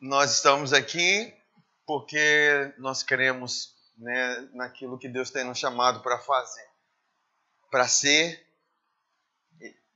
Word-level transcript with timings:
nós 0.00 0.32
estamos 0.32 0.72
aqui 0.72 1.34
porque 1.86 2.72
nós 2.78 3.02
queremos 3.02 3.74
né, 3.96 4.48
naquilo 4.52 4.98
que 4.98 5.08
Deus 5.08 5.30
tem 5.30 5.44
nos 5.44 5.58
chamado 5.58 6.00
para 6.00 6.18
fazer, 6.18 6.68
para 7.70 7.88
ser. 7.88 8.46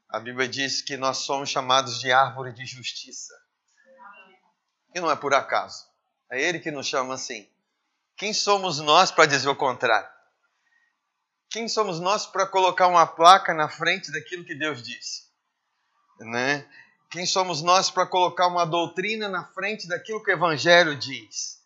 A 0.08 0.20
Bíblia 0.20 0.48
diz 0.48 0.82
que 0.82 0.96
nós 0.96 1.18
somos 1.18 1.48
chamados 1.48 2.00
de 2.00 2.12
árvore 2.12 2.52
de 2.52 2.66
justiça. 2.66 3.32
E 4.94 5.00
não 5.00 5.10
é 5.10 5.16
por 5.16 5.34
acaso. 5.34 5.86
É 6.30 6.40
Ele 6.40 6.58
que 6.58 6.70
nos 6.70 6.86
chama 6.86 7.14
assim. 7.14 7.48
Quem 8.16 8.32
somos 8.32 8.78
nós 8.78 9.10
para 9.10 9.26
dizer 9.26 9.48
o 9.48 9.56
contrário? 9.56 10.10
Quem 11.48 11.68
somos 11.68 12.00
nós 12.00 12.26
para 12.26 12.46
colocar 12.46 12.88
uma 12.88 13.06
placa 13.06 13.54
na 13.54 13.68
frente 13.68 14.10
daquilo 14.10 14.44
que 14.44 14.54
Deus 14.54 14.82
disse? 14.82 15.30
Né? 16.20 16.68
Quem 17.12 17.26
somos 17.26 17.60
nós 17.60 17.90
para 17.90 18.06
colocar 18.06 18.46
uma 18.46 18.64
doutrina 18.64 19.28
na 19.28 19.44
frente 19.44 19.86
daquilo 19.86 20.22
que 20.22 20.30
o 20.30 20.34
Evangelho 20.34 20.96
diz? 20.96 21.60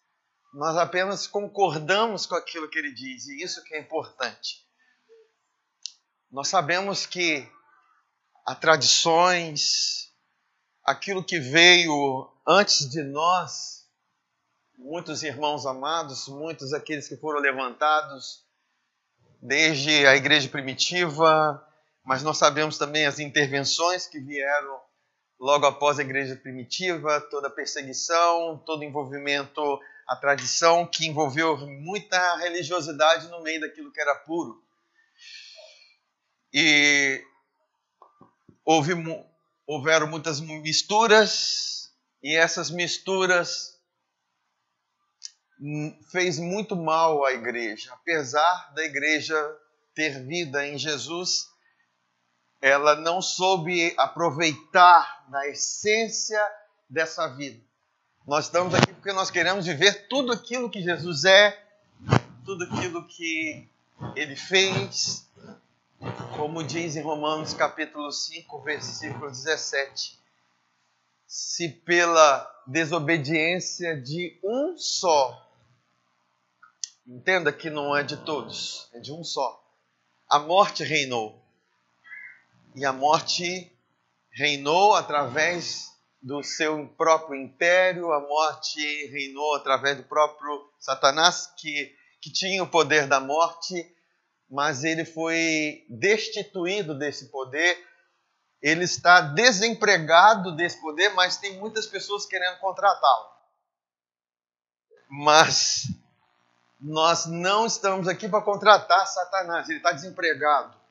Nós 0.53 0.77
apenas 0.77 1.29
concordamos 1.29 2.27
com 2.27 2.35
aquilo 2.35 2.69
que 2.69 2.77
ele 2.77 2.93
diz, 2.93 3.29
e 3.29 3.45
isso 3.45 3.63
que 3.63 3.77
é 3.77 3.79
importante. 3.79 4.67
Nós 6.33 6.49
sabemos 6.49 7.07
que 7.07 7.49
há 8.45 8.57
tradições, 8.57 10.13
aquilo 10.85 11.23
que 11.23 11.39
veio 11.39 12.29
antes 12.45 12.91
de 12.91 13.05
nós, 13.05 13.87
muitos 14.77 15.23
irmãos 15.23 15.65
amados, 15.65 16.27
muitos 16.27 16.73
aqueles 16.73 17.07
que 17.07 17.17
foram 17.19 17.39
levantados 17.39 18.45
desde 19.41 20.09
a 20.09 20.17
igreja 20.17 20.49
primitiva, 20.49 21.65
mas 22.05 22.25
nós 22.25 22.37
sabemos 22.37 22.77
também 22.77 23.07
as 23.07 23.21
intervenções 23.21 24.09
que 24.09 24.19
vieram 24.19 24.86
logo 25.39 25.67
após 25.67 25.99
a 25.99 26.03
igreja 26.03 26.37
primitiva, 26.37 27.21
toda 27.31 27.49
a 27.49 27.51
perseguição, 27.51 28.63
todo 28.65 28.81
o 28.81 28.85
envolvimento, 28.85 29.81
a 30.07 30.17
tradição 30.17 30.87
que 30.87 31.07
envolveu 31.07 31.57
muita 31.67 32.37
religiosidade 32.37 33.29
no 33.29 33.43
meio 33.43 33.61
daquilo 33.61 33.93
que 33.93 34.01
era 34.01 34.15
puro. 34.15 34.63
E 36.53 37.23
houve, 38.65 38.93
houveram 39.67 40.07
muitas 40.07 40.41
misturas, 40.41 41.93
e 42.23 42.35
essas 42.35 42.71
misturas 42.71 43.77
fez 46.11 46.39
muito 46.39 46.77
mal 46.77 47.25
à 47.25 47.33
igreja. 47.33 47.93
Apesar 47.93 48.73
da 48.75 48.85
igreja 48.85 49.37
ter 49.95 50.23
vida 50.25 50.67
em 50.67 50.79
Jesus, 50.79 51.49
ela 52.61 52.97
não 52.97 53.21
soube 53.21 53.95
aproveitar 53.97 55.25
da 55.29 55.47
essência 55.49 56.41
dessa 56.89 57.29
vida. 57.29 57.61
Nós 58.27 58.47
estamos 58.47 58.75
aqui 58.75 58.93
porque 58.93 59.13
nós 59.13 59.31
queremos 59.31 59.67
viver 59.67 60.09
tudo 60.09 60.33
aquilo 60.33 60.71
que 60.71 60.83
Jesus 60.83 61.25
é, 61.25 61.63
tudo 62.45 62.65
aquilo 62.65 63.07
que 63.07 63.69
ele 64.15 64.37
fez, 64.37 65.29
como 66.37 66.63
diz 66.65 66.97
em 66.97 67.03
Romanos 67.03 67.55
capítulo 67.55 68.11
5, 68.11 68.63
versículo 68.63 69.31
17. 69.31 70.19
Se 71.27 71.69
pela 71.69 72.49
desobediência 72.67 74.01
de 74.01 74.39
um 74.43 74.77
só, 74.77 75.45
entenda 77.07 77.53
que 77.53 77.71
não 77.71 77.97
é 77.97 78.03
de 78.03 78.17
todos, 78.19 78.89
é 78.93 78.99
de 78.99 79.13
um 79.13 79.23
só, 79.23 79.63
a 80.29 80.39
morte 80.39 80.83
reinou 80.83 81.46
e 82.77 82.85
a 82.85 82.93
morte 82.93 83.73
reinou 84.31 84.95
através 84.95 85.91
do 86.21 86.43
seu 86.43 86.87
próprio 86.89 87.35
império, 87.41 88.13
a 88.13 88.21
morte 88.21 89.07
reinou 89.07 89.55
através 89.55 89.97
do 89.97 90.03
próprio 90.03 90.71
Satanás, 90.79 91.51
que, 91.57 91.97
que 92.21 92.31
tinha 92.31 92.63
o 92.63 92.69
poder 92.69 93.07
da 93.07 93.19
morte, 93.19 93.75
mas 94.51 94.85
ele 94.85 95.07
foi 95.07 95.87
destituído 95.89 96.95
desse 96.95 97.31
poder. 97.31 97.83
Ele 98.61 98.85
está 98.85 99.23
desempregado 99.23 100.55
desse 100.55 100.79
poder, 100.79 101.15
mas 101.15 101.39
tem 101.39 101.59
muitas 101.59 101.87
pessoas 101.87 102.27
querendo 102.27 102.59
contratá-lo. 102.59 103.31
Mas 105.09 105.85
nós 106.79 107.25
não 107.25 107.65
estamos 107.65 108.07
aqui 108.07 108.29
para 108.29 108.43
contratar 108.43 109.07
Satanás, 109.07 109.67
ele 109.67 109.79
está 109.79 109.93
desempregado. 109.93 110.86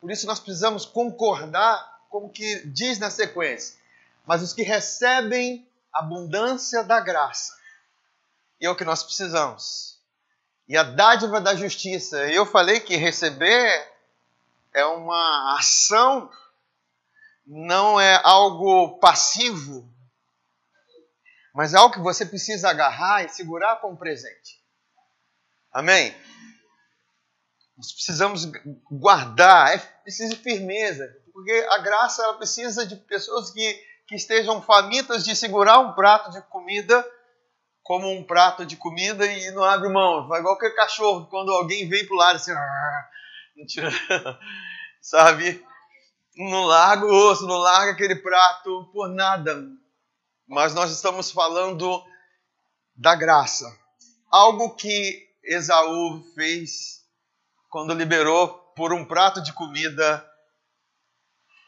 Por 0.00 0.10
isso 0.10 0.26
nós 0.26 0.40
precisamos 0.40 0.86
concordar 0.86 2.00
com 2.08 2.26
o 2.26 2.30
que 2.30 2.66
diz 2.66 2.98
na 2.98 3.10
sequência. 3.10 3.78
Mas 4.26 4.42
os 4.42 4.52
que 4.52 4.62
recebem 4.62 5.66
abundância 5.92 6.82
da 6.82 7.00
graça, 7.00 7.58
e 8.60 8.66
é 8.66 8.70
o 8.70 8.76
que 8.76 8.84
nós 8.84 9.02
precisamos. 9.02 9.98
E 10.68 10.76
a 10.76 10.82
dádiva 10.82 11.40
da 11.40 11.54
justiça, 11.54 12.30
eu 12.30 12.46
falei 12.46 12.78
que 12.78 12.96
receber 12.96 13.88
é 14.72 14.84
uma 14.84 15.56
ação, 15.58 16.30
não 17.44 18.00
é 18.00 18.20
algo 18.22 18.98
passivo, 18.98 19.88
mas 21.52 21.74
é 21.74 21.76
algo 21.76 21.94
que 21.94 22.00
você 22.00 22.24
precisa 22.24 22.70
agarrar 22.70 23.24
e 23.24 23.28
segurar 23.28 23.80
como 23.80 23.96
presente. 23.96 24.62
Amém? 25.72 26.14
Nós 27.80 27.92
precisamos 27.92 28.44
guardar, 28.90 29.74
é 29.74 29.78
preciso 29.78 30.36
firmeza, 30.36 31.10
porque 31.32 31.66
a 31.70 31.78
graça 31.78 32.22
ela 32.22 32.34
precisa 32.34 32.86
de 32.86 32.94
pessoas 32.94 33.50
que, 33.50 33.72
que 34.06 34.16
estejam 34.16 34.60
famintas 34.60 35.24
de 35.24 35.34
segurar 35.34 35.78
um 35.78 35.94
prato 35.94 36.30
de 36.30 36.42
comida 36.42 37.02
como 37.82 38.06
um 38.12 38.22
prato 38.22 38.66
de 38.66 38.76
comida 38.76 39.24
e 39.24 39.50
não 39.52 39.64
abre 39.64 39.88
mão. 39.88 40.28
Vai 40.28 40.40
igual 40.40 40.56
aquele 40.56 40.74
cachorro, 40.74 41.26
quando 41.28 41.50
alguém 41.52 41.88
vem 41.88 42.06
pro 42.06 42.16
lado 42.16 42.36
assim, 42.36 42.52
sabe? 45.00 45.64
Não 46.36 46.64
larga 46.64 47.06
o 47.06 47.30
osso, 47.30 47.46
não 47.46 47.56
larga 47.56 47.92
aquele 47.92 48.16
prato 48.16 48.90
por 48.92 49.08
nada. 49.08 49.66
Mas 50.46 50.74
nós 50.74 50.90
estamos 50.90 51.30
falando 51.30 52.04
da 52.94 53.14
graça. 53.14 53.74
Algo 54.30 54.76
que 54.76 55.30
Esaú 55.42 56.22
fez 56.34 56.99
quando 57.70 57.94
liberou 57.94 58.48
por 58.74 58.92
um 58.92 59.04
prato 59.04 59.40
de 59.40 59.52
comida 59.52 60.26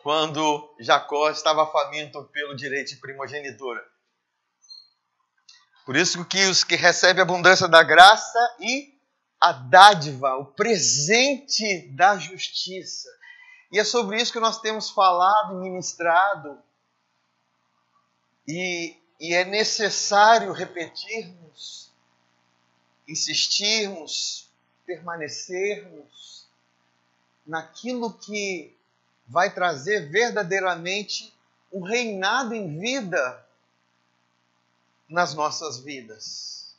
quando 0.03 0.75
Jacó 0.81 1.31
estava 1.31 1.65
faminto 1.71 2.25
pelo 2.25 2.57
direito 2.57 2.89
de 2.89 2.97
primogenitura. 2.97 3.81
Por 5.87 5.97
isso 5.97 6.25
que 6.25 6.45
os 6.47 6.65
que 6.65 6.75
recebem 6.75 7.21
a 7.21 7.23
abundância 7.23 7.69
da 7.69 7.85
graça 7.85 8.57
e 8.61 8.99
a 9.41 9.53
dádiva, 9.53 10.37
o 10.37 10.47
presente 10.47 11.89
da 11.93 12.19
justiça. 12.19 13.09
E 13.71 13.79
é 13.79 13.85
sobre 13.85 14.21
isso 14.21 14.33
que 14.33 14.41
nós 14.41 14.61
temos 14.61 14.91
falado 14.91 15.55
e 15.55 15.71
ministrado. 15.71 16.63
E, 18.47 18.97
e 19.21 19.35
é 19.35 19.45
necessário 19.45 20.53
repetirmos, 20.53 21.93
insistirmos, 23.09 24.52
permanecermos 24.93 26.47
naquilo 27.47 28.13
que 28.13 28.77
vai 29.27 29.51
trazer 29.51 30.11
verdadeiramente 30.11 31.35
um 31.73 31.83
reinado 31.83 32.55
em 32.55 32.79
vida 32.79 33.45
nas 35.09 35.35
nossas 35.35 35.79
vidas. 35.79 36.77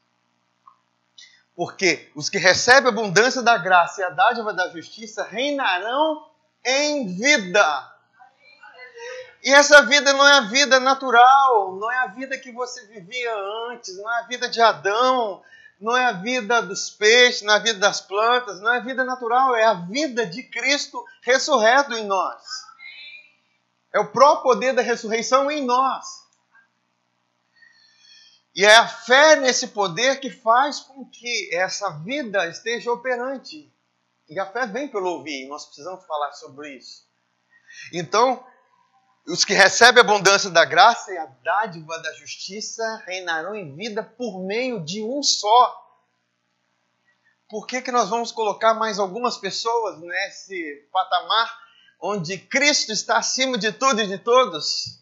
Porque 1.56 2.12
os 2.16 2.30
que 2.30 2.38
recebem 2.38 2.86
a 2.86 2.90
abundância 2.90 3.42
da 3.42 3.58
graça 3.58 4.02
e 4.02 4.04
a 4.04 4.10
dádiva 4.10 4.54
da 4.54 4.70
justiça 4.70 5.24
reinarão 5.24 6.30
em 6.64 7.08
vida. 7.16 7.92
E 9.44 9.52
essa 9.52 9.84
vida 9.86 10.14
não 10.14 10.26
é 10.26 10.38
a 10.38 10.42
vida 10.42 10.80
natural, 10.80 11.76
não 11.76 11.92
é 11.92 11.98
a 12.00 12.08
vida 12.08 12.38
que 12.38 12.52
você 12.52 12.86
vivia 12.88 13.36
antes, 13.72 13.98
não 13.98 14.10
é 14.10 14.20
a 14.20 14.28
vida 14.28 14.48
de 14.48 14.62
Adão, 14.62 15.44
não 15.84 15.98
é 15.98 16.06
a 16.06 16.14
vida 16.14 16.62
dos 16.62 16.90
peixes, 16.90 17.42
não 17.42 17.54
é 17.54 17.58
a 17.58 17.60
vida 17.60 17.78
das 17.78 18.00
plantas, 18.00 18.62
não 18.62 18.74
é 18.74 18.78
a 18.78 18.84
vida 18.84 19.04
natural, 19.04 19.54
é 19.54 19.66
a 19.66 19.74
vida 19.74 20.26
de 20.26 20.42
Cristo 20.44 21.04
ressurreto 21.22 21.94
em 21.94 22.06
nós. 22.06 22.42
É 23.94 24.00
o 24.00 24.10
próprio 24.10 24.44
poder 24.44 24.74
da 24.74 24.82
ressurreição 24.82 25.52
em 25.52 25.66
nós. 25.66 26.24
E 28.56 28.64
é 28.64 28.78
a 28.78 28.88
fé 28.88 29.36
nesse 29.36 29.68
poder 29.68 30.22
que 30.22 30.30
faz 30.30 30.80
com 30.80 31.04
que 31.06 31.54
essa 31.54 31.90
vida 31.90 32.48
esteja 32.48 32.90
operante. 32.90 33.70
E 34.30 34.40
a 34.40 34.46
fé 34.46 34.66
vem 34.66 34.88
pelo 34.88 35.10
ouvir, 35.10 35.50
nós 35.50 35.66
precisamos 35.66 36.06
falar 36.06 36.32
sobre 36.32 36.78
isso. 36.78 37.06
Então, 37.92 38.42
os 39.26 39.46
que 39.46 39.54
recebem 39.54 40.02
a 40.02 40.06
abundância 40.06 40.50
da 40.50 40.66
graça 40.66 41.14
e 41.14 41.18
a 41.18 41.26
dádiva 41.26 41.98
da 42.00 42.14
justiça 42.14 43.04
reinarão 43.06 43.56
em 43.56 43.74
vida 43.76 44.04
por 44.04 44.44
meio 44.46 44.84
de 44.84 45.02
um 45.02 45.24
só. 45.24 45.82
Por 47.50 47.66
que, 47.66 47.82
que 47.82 47.92
nós 47.92 48.10
vamos 48.10 48.32
colocar 48.32 48.74
mais 48.74 49.00
algumas 49.00 49.38
pessoas 49.38 50.00
nesse 50.00 50.88
patamar 50.92 51.58
onde 52.02 52.38
Cristo 52.38 52.92
está 52.92 53.18
acima 53.18 53.58
de 53.58 53.72
tudo 53.72 54.02
e 54.02 54.08
de 54.08 54.18
todos? 54.18 55.00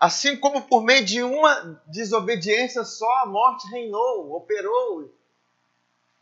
Assim 0.00 0.36
como 0.36 0.62
por 0.62 0.82
meio 0.82 1.04
de 1.04 1.22
uma 1.22 1.80
desobediência 1.86 2.84
só 2.84 3.10
a 3.22 3.26
morte 3.26 3.68
reinou, 3.70 4.32
operou. 4.32 5.14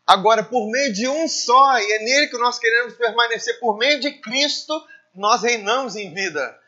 Agora, 0.05 0.43
por 0.43 0.69
meio 0.69 0.93
de 0.93 1.07
um 1.07 1.27
só, 1.27 1.79
e 1.79 1.91
é 1.91 1.99
nele 1.99 2.27
que 2.27 2.37
nós 2.37 2.59
queremos 2.59 2.93
permanecer, 2.93 3.59
por 3.59 3.77
meio 3.77 3.99
de 3.99 4.11
Cristo, 4.19 4.85
nós 5.15 5.41
reinamos 5.41 5.95
em 5.95 6.13
vida. 6.13 6.59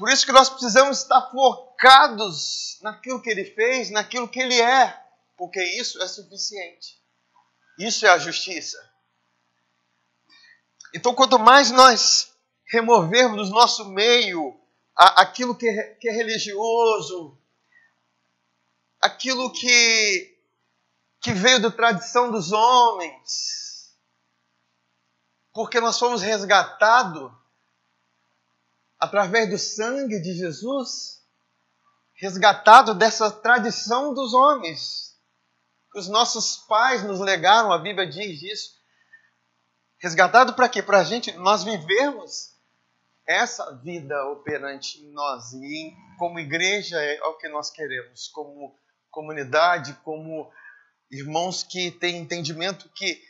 Por 0.00 0.08
isso 0.08 0.24
que 0.24 0.32
nós 0.32 0.48
precisamos 0.48 1.02
estar 1.02 1.30
focados 1.30 2.78
naquilo 2.80 3.20
que 3.20 3.28
ele 3.28 3.44
fez, 3.44 3.90
naquilo 3.90 4.26
que 4.26 4.40
ele 4.40 4.58
é, 4.58 4.98
porque 5.36 5.62
isso 5.62 6.02
é 6.02 6.08
suficiente. 6.08 6.98
Isso 7.78 8.06
é 8.06 8.08
a 8.08 8.16
justiça. 8.16 8.78
Então, 10.94 11.14
quanto 11.14 11.38
mais 11.38 11.70
nós 11.70 12.32
removermos 12.64 13.50
do 13.50 13.54
nosso 13.54 13.90
meio 13.90 14.58
aquilo 14.96 15.54
que 15.54 15.68
é, 15.68 15.94
que 15.96 16.08
é 16.08 16.12
religioso, 16.12 17.38
aquilo 19.02 19.52
que, 19.52 20.34
que 21.20 21.32
veio 21.34 21.60
da 21.60 21.70
tradição 21.70 22.30
dos 22.30 22.52
homens, 22.52 23.94
porque 25.52 25.78
nós 25.78 25.98
fomos 25.98 26.22
resgatados 26.22 27.39
através 29.00 29.48
do 29.48 29.58
sangue 29.58 30.20
de 30.20 30.34
Jesus, 30.34 31.24
resgatado 32.14 32.94
dessa 32.94 33.30
tradição 33.30 34.12
dos 34.12 34.34
homens. 34.34 35.18
Os 35.94 36.06
nossos 36.06 36.58
pais 36.68 37.02
nos 37.02 37.18
legaram, 37.18 37.72
a 37.72 37.78
Bíblia 37.78 38.06
diz 38.06 38.42
isso. 38.42 38.78
Resgatado 39.98 40.54
para 40.54 40.68
quê? 40.68 40.82
Para 40.82 41.00
a 41.00 41.04
gente, 41.04 41.32
nós 41.32 41.64
vivermos 41.64 42.50
essa 43.26 43.74
vida 43.76 44.14
operante 44.28 45.00
em 45.00 45.12
nós 45.12 45.52
e 45.52 45.94
como 46.18 46.38
igreja 46.38 47.00
é 47.00 47.22
o 47.24 47.36
que 47.36 47.48
nós 47.48 47.70
queremos, 47.70 48.28
como 48.28 48.76
comunidade, 49.10 49.94
como 50.04 50.50
irmãos 51.10 51.62
que 51.62 51.90
têm 51.90 52.18
entendimento 52.18 52.88
que 52.90 53.22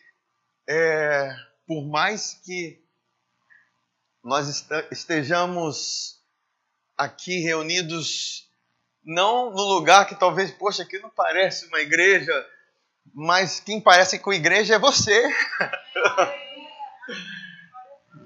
é, 0.68 1.34
por 1.66 1.86
mais 1.86 2.34
que 2.44 2.82
nós 4.22 4.66
estejamos 4.90 6.20
aqui 6.96 7.40
reunidos 7.40 8.48
não 9.04 9.50
no 9.50 9.62
lugar 9.62 10.06
que 10.06 10.14
talvez, 10.14 10.50
poxa, 10.50 10.82
aqui 10.82 10.98
não 10.98 11.10
parece 11.10 11.66
uma 11.66 11.80
igreja, 11.80 12.32
mas 13.14 13.60
quem 13.60 13.80
parece 13.80 14.18
com 14.18 14.32
igreja 14.32 14.74
é 14.74 14.78
você. 14.78 15.20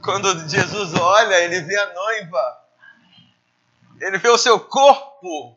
Quando 0.02 0.48
Jesus 0.48 0.94
olha, 0.94 1.40
ele 1.40 1.60
vê 1.60 1.78
a 1.78 1.94
noiva. 1.94 2.64
Ele 4.00 4.18
vê 4.18 4.28
o 4.28 4.36
seu 4.36 4.58
corpo. 4.60 5.56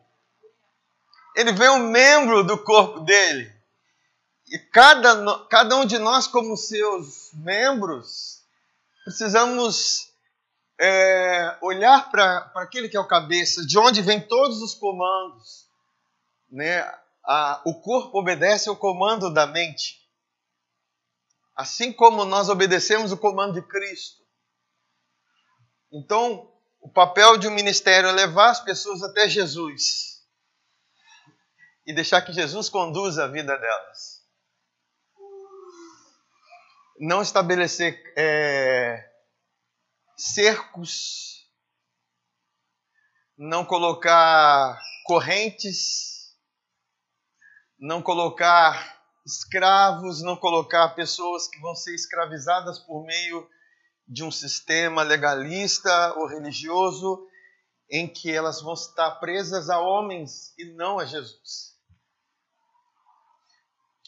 Ele 1.36 1.52
vê 1.52 1.68
um 1.68 1.90
membro 1.90 2.44
do 2.44 2.56
corpo 2.58 3.00
dele. 3.00 3.52
E 4.50 4.58
cada, 4.58 5.46
cada 5.48 5.76
um 5.76 5.84
de 5.84 5.98
nós, 5.98 6.26
como 6.26 6.56
seus 6.56 7.30
membros, 7.34 8.42
precisamos 9.04 10.07
é, 10.80 11.58
olhar 11.60 12.10
para 12.10 12.52
aquele 12.56 12.88
que 12.88 12.96
é 12.96 13.00
o 13.00 13.06
cabeça, 13.06 13.66
de 13.66 13.78
onde 13.78 14.00
vem 14.00 14.20
todos 14.20 14.62
os 14.62 14.74
comandos. 14.74 15.68
Né? 16.50 16.80
A, 17.24 17.60
o 17.64 17.80
corpo 17.80 18.18
obedece 18.18 18.68
ao 18.68 18.76
comando 18.76 19.32
da 19.32 19.46
mente. 19.46 19.98
Assim 21.56 21.92
como 21.92 22.24
nós 22.24 22.48
obedecemos 22.48 23.10
o 23.10 23.18
comando 23.18 23.54
de 23.54 23.62
Cristo. 23.62 24.22
Então, 25.90 26.52
o 26.80 26.88
papel 26.88 27.36
de 27.36 27.48
um 27.48 27.52
ministério 27.52 28.08
é 28.08 28.12
levar 28.12 28.50
as 28.50 28.60
pessoas 28.60 29.02
até 29.02 29.28
Jesus 29.28 30.18
e 31.84 31.92
deixar 31.92 32.22
que 32.22 32.32
Jesus 32.32 32.68
conduza 32.68 33.24
a 33.24 33.28
vida 33.28 33.56
delas. 33.56 34.18
Não 37.00 37.22
estabelecer 37.22 38.00
é, 38.16 39.08
cercos, 40.18 41.48
não 43.36 43.64
colocar 43.64 44.76
correntes, 45.04 46.36
não 47.78 48.02
colocar 48.02 48.98
escravos, 49.24 50.20
não 50.20 50.36
colocar 50.36 50.88
pessoas 50.90 51.46
que 51.46 51.60
vão 51.60 51.74
ser 51.74 51.94
escravizadas 51.94 52.80
por 52.80 53.04
meio 53.04 53.48
de 54.08 54.24
um 54.24 54.30
sistema 54.30 55.02
legalista 55.02 56.14
ou 56.14 56.26
religioso 56.26 57.24
em 57.88 58.08
que 58.08 58.32
elas 58.32 58.60
vão 58.60 58.74
estar 58.74 59.12
presas 59.20 59.70
a 59.70 59.78
homens 59.78 60.52
e 60.58 60.64
não 60.72 60.98
a 60.98 61.04
Jesus. 61.04 61.78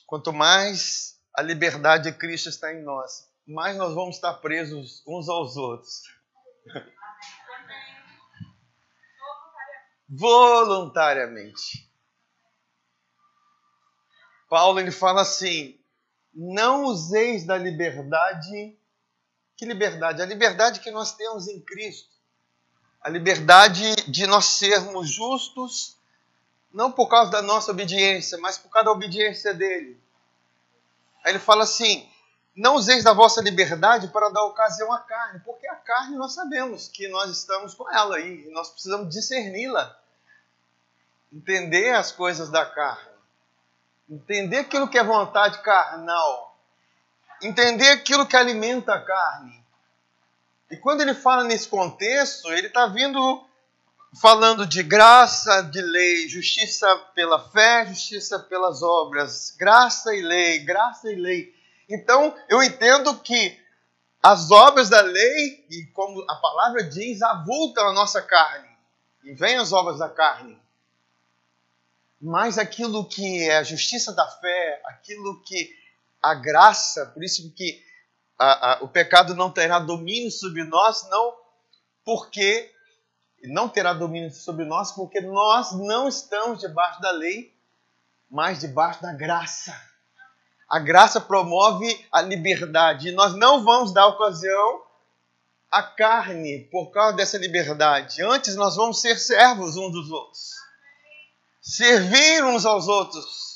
Quanto 0.06 0.32
mais 0.32 1.20
a 1.36 1.42
liberdade 1.42 2.10
de 2.10 2.18
Cristo 2.18 2.48
está 2.48 2.72
em 2.74 2.82
nós, 2.82 3.29
mais 3.46 3.76
nós 3.76 3.94
vamos 3.94 4.16
estar 4.16 4.34
presos 4.34 5.02
uns 5.06 5.28
aos 5.28 5.56
outros. 5.56 6.02
Voluntariamente. 10.08 11.88
Paulo 14.48 14.80
ele 14.80 14.90
fala 14.90 15.22
assim: 15.22 15.78
não 16.34 16.84
useis 16.84 17.46
da 17.46 17.56
liberdade 17.56 18.76
que 19.60 19.66
liberdade? 19.66 20.22
A 20.22 20.24
liberdade 20.24 20.80
que 20.80 20.90
nós 20.90 21.12
temos 21.12 21.46
em 21.46 21.60
Cristo. 21.60 22.08
A 23.02 23.10
liberdade 23.10 23.94
de 24.08 24.26
nós 24.26 24.46
sermos 24.46 25.10
justos, 25.10 25.98
não 26.72 26.90
por 26.90 27.08
causa 27.10 27.30
da 27.30 27.42
nossa 27.42 27.70
obediência, 27.70 28.38
mas 28.38 28.56
por 28.56 28.70
causa 28.70 28.86
da 28.86 28.92
obediência 28.92 29.52
dele. 29.52 30.00
Aí 31.22 31.32
ele 31.32 31.38
fala 31.38 31.64
assim: 31.64 32.09
não 32.54 32.74
useis 32.74 33.04
da 33.04 33.12
vossa 33.12 33.40
liberdade 33.40 34.08
para 34.08 34.30
dar 34.30 34.44
ocasião 34.44 34.92
à 34.92 34.98
carne, 35.00 35.40
porque 35.44 35.66
a 35.68 35.76
carne 35.76 36.16
nós 36.16 36.34
sabemos 36.34 36.88
que 36.88 37.08
nós 37.08 37.30
estamos 37.30 37.74
com 37.74 37.88
ela 37.90 38.18
e 38.20 38.50
nós 38.50 38.70
precisamos 38.70 39.14
discerni-la, 39.14 39.96
entender 41.32 41.94
as 41.94 42.10
coisas 42.10 42.50
da 42.50 42.66
carne, 42.66 43.10
entender 44.08 44.58
aquilo 44.58 44.88
que 44.88 44.98
é 44.98 45.04
vontade 45.04 45.62
carnal, 45.62 46.58
entender 47.42 47.90
aquilo 47.90 48.26
que 48.26 48.36
alimenta 48.36 48.94
a 48.94 49.00
carne. 49.00 49.64
E 50.70 50.76
quando 50.76 51.00
ele 51.00 51.14
fala 51.14 51.44
nesse 51.44 51.68
contexto, 51.68 52.52
ele 52.52 52.66
está 52.66 52.86
vindo 52.86 53.44
falando 54.20 54.66
de 54.66 54.82
graça, 54.82 55.62
de 55.62 55.80
lei, 55.80 56.28
justiça 56.28 56.96
pela 57.14 57.38
fé, 57.50 57.86
justiça 57.86 58.38
pelas 58.38 58.82
obras, 58.82 59.54
graça 59.56 60.14
e 60.14 60.20
lei, 60.20 60.58
graça 60.60 61.10
e 61.10 61.14
lei. 61.14 61.59
Então, 61.90 62.36
eu 62.48 62.62
entendo 62.62 63.18
que 63.18 63.58
as 64.22 64.50
obras 64.50 64.88
da 64.88 65.00
lei, 65.00 65.66
e 65.70 65.86
como 65.92 66.22
a 66.30 66.36
palavra 66.36 66.84
diz, 66.84 67.20
avultam 67.22 67.88
a 67.88 67.92
nossa 67.92 68.22
carne. 68.22 68.68
E 69.24 69.34
vêm 69.34 69.56
as 69.56 69.72
obras 69.72 69.98
da 69.98 70.08
carne. 70.08 70.60
Mas 72.20 72.58
aquilo 72.58 73.04
que 73.04 73.48
é 73.48 73.56
a 73.56 73.62
justiça 73.62 74.12
da 74.12 74.26
fé, 74.26 74.82
aquilo 74.84 75.42
que 75.42 75.74
a 76.22 76.34
graça, 76.34 77.06
por 77.06 77.24
isso 77.24 77.50
que 77.52 77.82
a, 78.38 78.72
a, 78.72 78.84
o 78.84 78.88
pecado 78.88 79.34
não 79.34 79.50
terá 79.50 79.78
domínio 79.78 80.30
sobre 80.30 80.64
nós, 80.64 81.08
não 81.08 81.34
porque 82.04 82.70
não 83.44 83.68
terá 83.68 83.94
domínio 83.94 84.30
sobre 84.30 84.64
nós, 84.66 84.92
porque 84.92 85.20
nós 85.20 85.72
não 85.72 86.08
estamos 86.08 86.60
debaixo 86.60 87.00
da 87.00 87.10
lei, 87.10 87.54
mas 88.30 88.60
debaixo 88.60 89.02
da 89.02 89.12
graça. 89.12 89.89
A 90.70 90.78
graça 90.78 91.20
promove 91.20 92.06
a 92.12 92.22
liberdade 92.22 93.08
e 93.08 93.12
nós 93.12 93.34
não 93.34 93.64
vamos 93.64 93.92
dar 93.92 94.06
ocasião 94.06 94.82
à 95.70 95.82
carne 95.82 96.68
por 96.70 96.90
causa 96.90 97.16
dessa 97.16 97.36
liberdade. 97.36 98.22
Antes 98.22 98.54
nós 98.54 98.76
vamos 98.76 99.00
ser 99.00 99.18
servos 99.18 99.76
uns 99.76 99.92
dos 99.92 100.10
outros, 100.10 100.54
servir 101.60 102.44
uns 102.44 102.64
aos 102.64 102.86
outros 102.86 103.50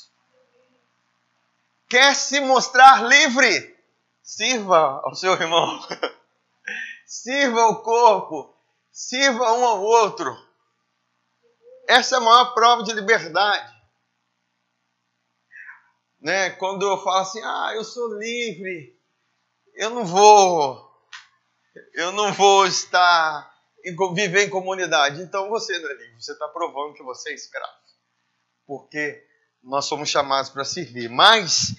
Quer 1.87 2.15
se 2.15 2.39
mostrar 2.39 3.03
livre? 3.03 3.75
Sirva 4.23 5.01
ao 5.03 5.13
seu 5.13 5.33
irmão. 5.33 5.79
sirva 7.05 7.61
ao 7.61 7.83
corpo. 7.83 8.53
Sirva 8.91 9.53
um 9.53 9.65
ao 9.65 9.81
outro. 9.81 10.35
Essa 11.87 12.15
é 12.15 12.17
a 12.17 12.21
maior 12.21 12.53
prova 12.53 12.83
de 12.83 12.91
liberdade. 12.93 13.74
Né? 16.25 16.49
Quando 16.49 16.83
eu 16.83 16.97
falo 17.03 17.19
assim, 17.19 17.39
ah, 17.43 17.73
eu 17.75 17.83
sou 17.83 18.17
livre, 18.17 18.99
eu 19.75 19.91
não 19.91 20.03
vou, 20.03 20.91
eu 21.93 22.11
não 22.13 22.33
vou 22.33 22.65
estar 22.65 23.53
viver 24.15 24.47
em 24.47 24.49
comunidade. 24.49 25.21
Então 25.21 25.47
você 25.51 25.77
não 25.77 25.87
é 25.87 25.93
livre, 25.93 26.19
você 26.19 26.31
está 26.31 26.47
provando 26.47 26.95
que 26.95 27.03
você 27.03 27.29
é 27.29 27.35
escravo. 27.35 27.75
Porque 28.65 29.23
nós 29.61 29.85
somos 29.85 30.09
chamados 30.09 30.49
para 30.49 30.65
servir. 30.65 31.11
Mas 31.11 31.75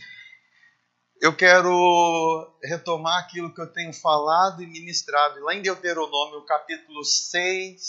eu 1.20 1.34
quero 1.34 2.56
retomar 2.62 3.24
aquilo 3.24 3.52
que 3.52 3.60
eu 3.60 3.72
tenho 3.72 3.92
falado 3.92 4.62
e 4.62 4.66
ministrado 4.68 5.40
lá 5.40 5.56
em 5.56 5.62
Deuteronômio, 5.62 6.46
capítulo 6.46 7.02
6, 7.02 7.82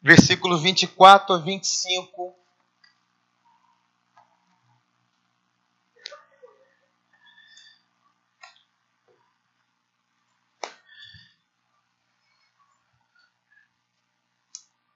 versículo 0.00 0.56
24 0.58 1.34
a 1.34 1.38
25. 1.38 2.39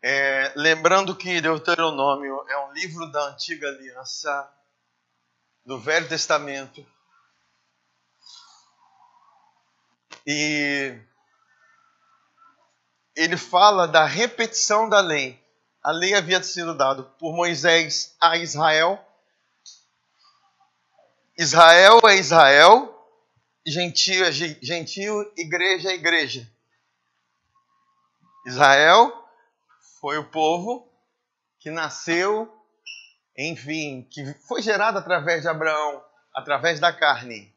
É, 0.07 0.53
lembrando 0.55 1.17
que 1.17 1.41
Deuteronômio 1.41 2.45
é 2.51 2.59
um 2.59 2.73
livro 2.75 3.11
da 3.11 3.29
antiga 3.29 3.69
aliança, 3.69 4.53
do 5.65 5.81
Velho 5.81 6.07
Testamento. 6.07 6.87
E 10.27 10.95
ele 13.17 13.39
fala 13.39 13.89
da 13.89 14.05
repetição 14.05 14.91
da 14.91 15.01
lei. 15.01 15.43
A 15.83 15.91
lei 15.91 16.13
havia 16.13 16.43
sido 16.43 16.75
dada 16.77 17.03
por 17.03 17.35
Moisés 17.35 18.15
a 18.21 18.37
Israel. 18.37 19.03
Israel 21.39 22.01
é 22.07 22.17
Israel, 22.17 23.09
gentio 23.67 24.23
é 24.27 24.31
gentio, 24.31 25.33
igreja 25.35 25.93
é 25.93 25.95
igreja. 25.95 26.47
Israel 28.47 29.24
foi 30.05 30.19
o 30.19 30.31
povo 30.31 30.87
que 31.59 31.71
nasceu, 31.71 32.55
enfim, 33.35 34.07
que 34.11 34.35
foi 34.47 34.61
gerado 34.61 34.99
através 34.99 35.41
de 35.41 35.49
Abraão, 35.49 36.05
através 36.35 36.79
da 36.79 36.93
carne. 36.93 37.57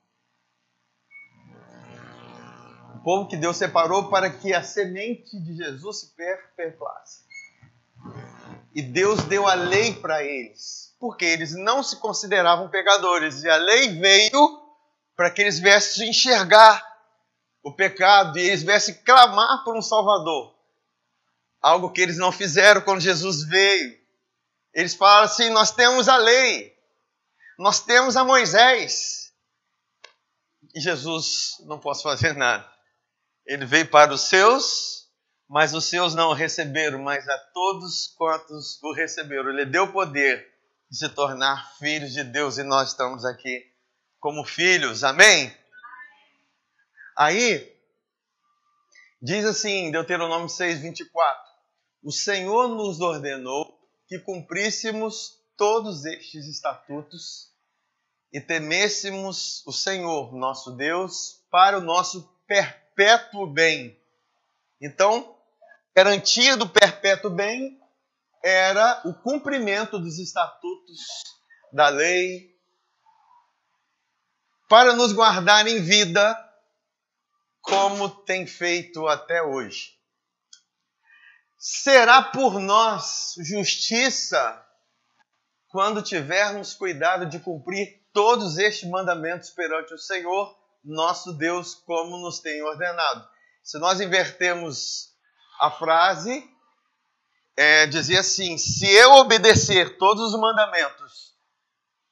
O 2.95 3.03
povo 3.03 3.27
que 3.27 3.35
Deus 3.35 3.57
separou 3.57 4.09
para 4.09 4.29
que 4.29 4.53
a 4.53 4.63
semente 4.63 5.37
de 5.37 5.57
Jesus 5.57 5.99
se 5.99 6.15
perpetuasse. 6.15 7.25
E 8.73 8.81
Deus 8.81 9.25
deu 9.25 9.45
a 9.45 9.53
lei 9.53 9.95
para 9.95 10.23
eles, 10.23 10.95
porque 11.01 11.25
eles 11.25 11.53
não 11.53 11.83
se 11.83 11.97
consideravam 11.97 12.69
pecadores. 12.69 13.43
E 13.43 13.49
a 13.49 13.57
lei 13.57 13.99
veio 13.99 14.61
para 15.17 15.29
que 15.31 15.41
eles 15.41 15.59
viessem 15.59 16.11
enxergar 16.11 16.81
o 17.61 17.73
pecado 17.73 18.39
e 18.39 18.43
eles 18.43 18.63
viessem 18.63 18.95
clamar 19.03 19.65
por 19.65 19.75
um 19.75 19.81
Salvador. 19.81 20.56
Algo 21.67 21.91
que 21.91 21.99
eles 21.99 22.17
não 22.17 22.31
fizeram 22.31 22.79
quando 22.79 23.01
Jesus 23.01 23.43
veio. 23.43 23.99
Eles 24.73 24.95
falaram 24.95 25.25
assim: 25.25 25.49
nós 25.49 25.69
temos 25.69 26.07
a 26.07 26.15
lei, 26.15 26.73
nós 27.59 27.81
temos 27.81 28.15
a 28.15 28.23
Moisés. 28.23 29.33
E 30.73 30.79
Jesus 30.79 31.57
não 31.65 31.77
posso 31.77 32.03
fazer 32.03 32.33
nada. 32.33 32.65
Ele 33.45 33.65
veio 33.65 33.85
para 33.89 34.13
os 34.13 34.29
seus, 34.29 35.09
mas 35.49 35.73
os 35.73 35.83
seus 35.83 36.15
não 36.15 36.29
o 36.29 36.33
receberam, 36.33 36.99
mas 36.99 37.27
a 37.27 37.37
todos 37.53 38.13
quantos 38.17 38.81
o 38.81 38.93
receberam. 38.93 39.49
Ele 39.49 39.65
deu 39.65 39.91
poder 39.91 40.47
de 40.89 40.97
se 40.97 41.09
tornar 41.09 41.75
filhos 41.79 42.13
de 42.13 42.23
Deus 42.23 42.57
e 42.57 42.63
nós 42.63 42.91
estamos 42.91 43.25
aqui 43.25 43.61
como 44.21 44.45
filhos. 44.45 45.03
Amém? 45.03 45.53
Aí, 47.17 47.75
diz 49.21 49.43
assim, 49.43 49.91
Deuteronômio 49.91 50.47
6, 50.47 50.79
24: 50.79 51.46
o 52.07 52.11
Senhor 52.13 52.69
nos 52.69 53.01
ordenou 53.01 53.77
que 54.07 54.17
cumpríssemos 54.17 55.43
todos 55.57 56.05
estes 56.05 56.47
estatutos 56.47 57.51
e 58.31 58.39
temêssemos 58.39 59.61
o 59.67 59.73
Senhor, 59.73 60.33
nosso 60.33 60.71
Deus, 60.77 61.43
para 61.51 61.77
o 61.77 61.81
nosso 61.81 62.33
perpétuo 62.47 63.45
bem. 63.45 64.01
Então, 64.79 65.37
garantia 65.93 66.55
do 66.55 66.69
perpétuo 66.69 67.29
bem 67.29 67.77
era 68.41 69.01
o 69.03 69.13
cumprimento 69.13 69.99
dos 69.99 70.17
estatutos 70.17 71.01
da 71.73 71.89
lei 71.89 72.57
para 74.69 74.93
nos 74.93 75.11
guardar 75.11 75.67
em 75.67 75.81
vida, 75.81 76.41
como 77.59 78.07
tem 78.09 78.47
feito 78.47 79.05
até 79.07 79.43
hoje 79.43 79.96
será 81.57 82.21
por 82.21 82.59
nós 82.59 83.33
justiça 83.39 84.63
quando 85.69 86.01
tivermos 86.01 86.73
cuidado 86.73 87.25
de 87.25 87.39
cumprir 87.39 88.05
todos 88.13 88.57
estes 88.57 88.89
mandamentos 88.89 89.49
perante 89.49 89.93
o 89.93 89.97
Senhor, 89.97 90.57
nosso 90.83 91.33
Deus, 91.33 91.75
como 91.75 92.17
nos 92.17 92.39
tem 92.39 92.61
ordenado. 92.63 93.27
Se 93.63 93.77
nós 93.79 93.99
invertemos 93.99 95.09
a 95.59 95.69
frase, 95.71 96.47
é, 97.57 97.85
dizia 97.87 98.21
assim: 98.21 98.57
se 98.57 98.87
eu 98.87 99.13
obedecer 99.13 99.97
todos 99.97 100.33
os 100.33 100.39
mandamentos 100.39 101.35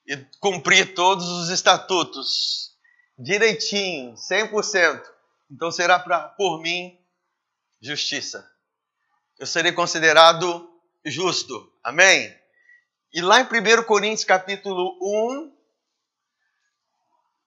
e 0.07 0.17
cumprir 0.39 0.93
todos 0.93 1.27
os 1.27 1.49
estatutos 1.49 2.75
direitinho, 3.17 4.15
100%, 4.15 5.01
então 5.49 5.71
será 5.71 5.97
pra, 5.97 6.27
por 6.29 6.59
mim 6.61 6.99
justiça 7.81 8.54
eu 9.37 9.45
serei 9.45 9.71
considerado 9.71 10.69
justo. 11.05 11.71
Amém? 11.83 12.33
E 13.13 13.21
lá 13.21 13.41
em 13.41 13.43
1 13.43 13.83
Coríntios 13.83 14.23
capítulo 14.23 14.97
1, 15.01 15.55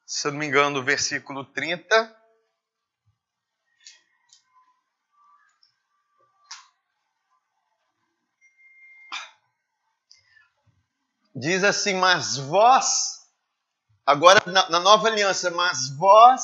se 0.07 0.26
eu 0.26 0.33
não 0.33 0.38
me 0.38 0.47
engano, 0.47 0.85
versículo 0.85 1.45
30. 1.45 2.16
Diz 11.35 11.62
assim: 11.62 11.95
Mas 11.95 12.37
vós, 12.37 13.30
agora 14.04 14.42
na, 14.47 14.68
na 14.71 14.80
nova 14.80 15.09
aliança, 15.09 15.50
mas 15.50 15.97
vós 15.97 16.42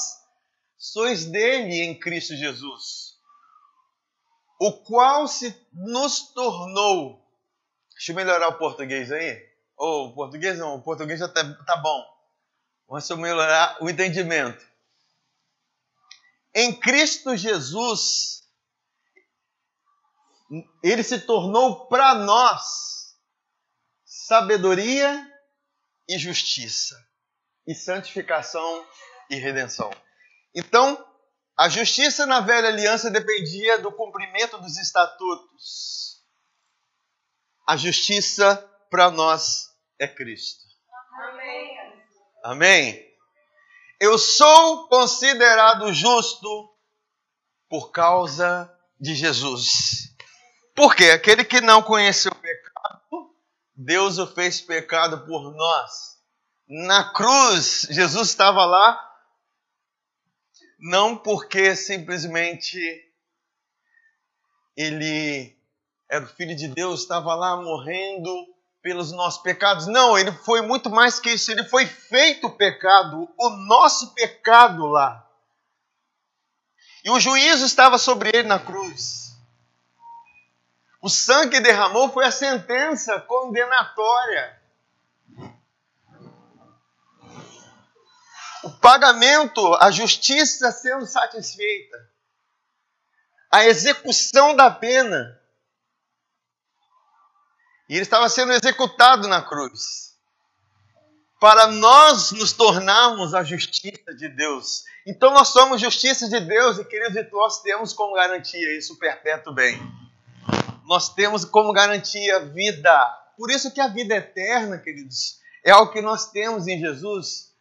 sois 0.77 1.25
dele 1.25 1.83
em 1.83 1.99
Cristo 1.99 2.37
Jesus 2.37 3.14
o 4.67 4.73
qual 4.73 5.29
se 5.29 5.55
nos 5.75 6.33
tornou. 6.33 7.23
Deixa 7.93 8.13
eu 8.13 8.17
melhorar 8.17 8.49
o 8.49 8.57
português 8.59 9.13
aí. 9.13 9.47
Ou 9.77 10.07
oh, 10.07 10.09
o 10.09 10.15
português 10.15 10.59
não, 10.59 10.77
o 10.77 10.83
português 10.83 11.21
já 11.21 11.29
tá, 11.29 11.43
tá 11.67 11.77
bom. 11.77 12.03
Vamos 12.89 13.11
melhorar 13.11 13.77
o 13.83 13.91
entendimento. 13.91 14.65
Em 16.55 16.73
Cristo 16.73 17.37
Jesus, 17.37 18.49
ele 20.83 21.03
se 21.03 21.19
tornou 21.21 21.87
para 21.87 22.15
nós 22.15 23.19
sabedoria 24.05 25.31
e 26.09 26.17
justiça, 26.17 26.97
e 27.67 27.75
santificação 27.75 28.87
e 29.29 29.37
redenção. 29.37 29.91
Então, 30.55 31.05
a 31.57 31.69
justiça 31.69 32.27
na 32.27 32.41
velha 32.41 32.69
aliança 32.69 33.11
dependia 33.11 33.79
do 33.79 33.93
cumprimento 33.93 34.59
dos 34.59 34.77
estatutos. 34.77 36.23
A 37.67 37.77
justiça 37.77 38.57
para 38.91 39.11
nós 39.11 39.69
é 39.99 40.09
Cristo. 40.09 40.65
Amém. 41.13 41.79
Amém. 42.43 43.15
Eu 44.01 44.19
sou 44.19 44.89
considerado 44.89 45.93
justo 45.93 46.75
por 47.69 47.93
causa 47.93 48.71
de 49.01 49.15
Jesus. 49.15 50.13
Porque 50.75 51.05
aquele 51.05 51.45
que 51.45 51.61
não 51.61 51.83
conheceu 51.83 52.33
o 52.33 52.35
pecado, 52.35 53.35
Deus 53.77 54.19
o 54.19 54.27
fez 54.27 54.61
pecado 54.61 55.25
por 55.25 55.55
nós. 55.55 55.91
Na 56.69 57.13
cruz, 57.13 57.87
Jesus 57.91 58.31
estava 58.31 58.65
lá 58.65 59.14
não 60.85 61.17
porque 61.17 61.75
simplesmente 61.75 62.79
ele 64.77 65.57
era 66.11 66.23
o 66.23 66.29
filho 66.29 66.55
de 66.55 66.69
Deus, 66.69 67.01
estava 67.01 67.35
lá 67.35 67.57
morrendo 67.57 68.31
pelos 68.83 69.11
nossos 69.11 69.41
pecados. 69.41 69.87
Não, 69.87 70.19
ele 70.19 70.31
foi 70.31 70.61
muito 70.61 70.91
mais 70.91 71.19
que 71.19 71.31
isso, 71.31 71.51
ele 71.51 71.65
foi 71.65 71.87
feito 71.87 72.51
pecado, 72.51 73.27
o 73.39 73.49
nosso 73.67 74.13
pecado 74.13 74.85
lá. 74.85 75.27
E 77.03 77.09
o 77.09 77.19
juízo 77.19 77.65
estava 77.65 77.97
sobre 77.97 78.29
ele 78.35 78.47
na 78.47 78.59
cruz. 78.59 79.35
O 81.01 81.09
sangue 81.09 81.57
que 81.57 81.61
derramou 81.61 82.11
foi 82.11 82.27
a 82.27 82.31
sentença 82.31 83.19
condenatória. 83.23 84.63
O 88.65 88.71
pagamento, 88.71 89.75
a 89.75 89.91
justiça 89.91 90.73
sendo 90.73 91.07
satisfeita, 91.07 91.97
a 93.51 93.65
execução 93.67 94.57
da 94.57 94.71
pena. 94.71 95.41
E 97.89 97.95
ele 97.95 98.03
estava 98.03 98.29
sendo 98.29 98.53
executado 98.53 99.29
na 99.29 99.43
cruz. 99.43 100.15
Para 101.39 101.67
nós 101.67 102.33
nos 102.33 102.53
tornarmos 102.53 103.35
a 103.35 103.45
justiça 103.45 104.15
de 104.17 104.29
Deus. 104.31 104.85
Então 105.07 105.33
nós 105.35 105.49
somos 105.49 105.81
justiça 105.81 106.27
de 106.29 106.41
Deus 106.41 106.79
e, 106.79 106.85
queridos, 106.85 107.31
nós 107.31 107.61
temos 107.61 107.93
como 107.93 108.15
garantia 108.15 108.79
isso 108.79 108.99
perpétuo 108.99 109.53
bem. 109.53 109.79
nós 110.87 111.15
temos 111.15 111.45
como 111.45 111.73
garantia 111.73 112.41
vida. 112.47 112.93
Por 113.37 113.51
isso 113.51 113.73
que 113.73 113.81
a 113.81 113.89
vida 113.89 114.15
eterna, 114.15 114.79
queridos, 114.79 115.39
é 115.63 115.71
algo 115.71 115.93
que 115.93 116.01
nós 116.01 116.31
temos 116.31 116.67
em 116.67 116.79
Jesus. 116.79 117.54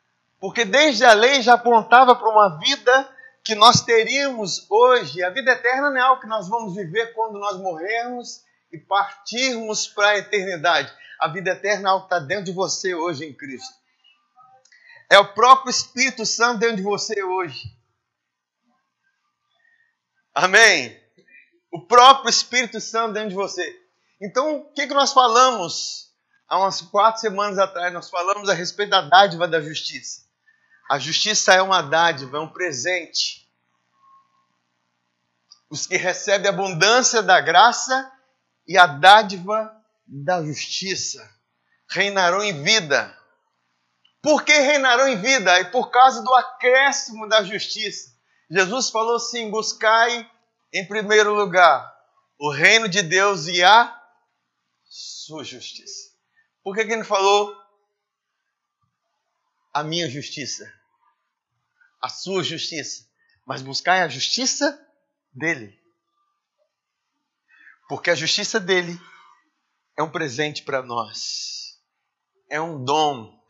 Porque 0.44 0.66
desde 0.66 1.06
a 1.06 1.14
lei 1.14 1.42
já 1.42 1.54
apontava 1.54 2.14
para 2.18 2.28
uma 2.28 2.60
vida 2.60 3.10
que 3.46 3.56
nós 3.56 3.80
teríamos 3.80 4.70
hoje. 4.70 5.24
A 5.24 5.30
vida 5.30 5.54
eterna 5.54 5.90
não 5.90 5.98
é 5.98 6.02
algo 6.02 6.20
que 6.20 6.28
nós 6.28 6.50
vamos 6.50 6.76
viver 6.76 7.14
quando 7.14 7.40
nós 7.40 7.56
morrermos 7.60 8.44
e 8.70 8.78
partirmos 8.78 9.88
para 9.88 10.10
a 10.10 10.18
eternidade. 10.18 10.94
A 11.18 11.30
vida 11.30 11.52
eterna 11.52 11.88
é 11.88 11.92
algo 11.94 12.10
que 12.10 12.14
está 12.14 12.20
dentro 12.20 12.44
de 12.44 12.52
você 12.52 12.94
hoje 12.94 13.24
em 13.24 13.34
Cristo. 13.34 13.74
É 15.10 15.18
o 15.18 15.34
próprio 15.34 15.70
Espírito 15.70 16.26
Santo 16.26 16.60
dentro 16.60 16.76
de 16.76 16.84
você 16.84 17.24
hoje. 17.24 17.64
Amém? 20.36 21.02
O 21.72 21.88
próprio 21.88 22.30
Espírito 22.30 22.82
Santo 22.82 23.14
dentro 23.14 23.30
de 23.30 23.36
você. 23.36 23.82
Então, 24.22 24.58
o 24.58 24.74
que, 24.74 24.88
que 24.88 24.94
nós 24.94 25.14
falamos 25.14 26.14
há 26.50 26.60
umas 26.60 26.82
quatro 26.82 27.22
semanas 27.22 27.58
atrás? 27.58 27.94
Nós 27.94 28.10
falamos 28.10 28.50
a 28.50 28.54
respeito 28.54 28.90
da 28.90 29.04
dádiva 29.04 29.48
da 29.48 29.62
justiça. 29.62 30.33
A 30.90 31.00
justiça 31.00 31.54
é 31.54 31.62
uma 31.62 31.82
dádiva, 31.82 32.38
é 32.38 32.40
um 32.40 32.50
presente. 32.50 33.48
Os 35.70 35.88
que 35.88 35.98
recebem 35.98 36.48
a 36.48 36.54
abundância 36.54 37.22
da 37.24 37.42
graça 37.42 38.12
e 38.68 38.78
a 38.78 38.86
dádiva 38.86 39.76
da 40.06 40.44
justiça 40.44 41.28
reinarão 41.90 42.44
em 42.44 42.64
vida. 42.64 43.18
Por 44.22 44.44
que 44.44 44.54
reinarão 44.54 45.08
em 45.08 45.20
vida? 45.20 45.52
É 45.60 45.64
por 45.64 45.90
causa 45.90 46.22
do 46.22 46.34
acréscimo 46.34 47.28
da 47.28 47.44
justiça. 47.44 48.12
Jesus 48.50 48.90
falou 48.90 49.16
assim: 49.16 49.50
buscai 49.50 50.30
em 50.72 50.88
primeiro 50.88 51.34
lugar 51.34 51.94
o 52.38 52.52
reino 52.52 52.88
de 52.88 53.02
Deus 53.02 53.48
e 53.48 53.64
a 53.64 54.00
sua 54.84 55.44
justiça. 55.44 56.12
Por 56.64 56.76
que, 56.76 56.86
que 56.86 56.94
ele 56.94 57.04
falou 57.04 57.54
a 59.74 59.84
minha 59.84 60.10
justiça? 60.10 60.72
A 62.02 62.10
sua 62.10 62.44
justiça. 62.44 63.08
Mas 63.46 63.62
buscai 63.62 64.02
a 64.02 64.08
justiça 64.08 64.80
dele. 65.34 65.78
Porque 67.90 68.10
a 68.10 68.16
justiça 68.16 68.60
dele 68.60 69.00
é 69.98 70.04
um 70.04 70.12
presente 70.12 70.64
para 70.64 70.82
nós. 70.82 71.80
É 72.50 72.62
um 72.62 72.84
dom. 72.84 73.42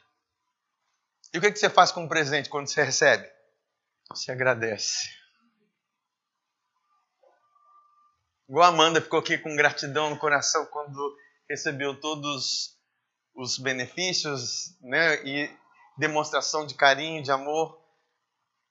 E 1.33 1.37
o 1.37 1.41
que, 1.41 1.51
que 1.51 1.59
você 1.59 1.69
faz 1.69 1.91
com 1.91 2.03
um 2.03 2.07
presente 2.07 2.49
quando 2.49 2.67
você 2.67 2.83
recebe? 2.83 3.29
Você 4.09 4.31
agradece. 4.31 5.09
Igual 8.47 8.65
a 8.65 8.67
Amanda 8.67 9.01
ficou 9.01 9.19
aqui 9.19 9.37
com 9.37 9.55
gratidão 9.55 10.09
no 10.09 10.19
coração 10.19 10.65
quando 10.67 11.17
recebeu 11.49 11.99
todos 11.99 12.77
os 13.33 13.57
benefícios 13.57 14.77
né, 14.81 15.25
e 15.25 15.49
demonstração 15.97 16.65
de 16.65 16.75
carinho, 16.75 17.23
de 17.23 17.31
amor. 17.31 17.81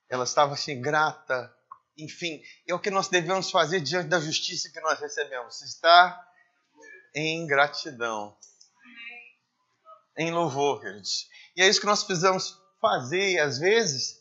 Ela 0.09 0.25
estava 0.25 0.55
assim, 0.55 0.81
grata. 0.81 1.55
Enfim, 1.97 2.43
é 2.67 2.75
o 2.75 2.81
que 2.81 2.91
nós 2.91 3.09
devemos 3.09 3.51
fazer 3.51 3.81
diante 3.81 4.09
da 4.09 4.21
justiça 4.21 4.71
que 4.73 4.81
nós 4.81 4.99
recebemos. 5.01 5.61
Estar 5.63 6.29
em 7.15 7.47
gratidão. 7.47 8.37
Em 10.17 10.31
louvor, 10.31 10.81
queridos. 10.81 11.29
E 11.57 11.63
é 11.63 11.69
isso 11.69 11.81
que 11.81 11.87
nós 11.87 12.05
precisamos 12.05 12.61
fazer, 12.81 13.33
e 13.33 13.39
às 13.39 13.59
vezes, 13.59 14.21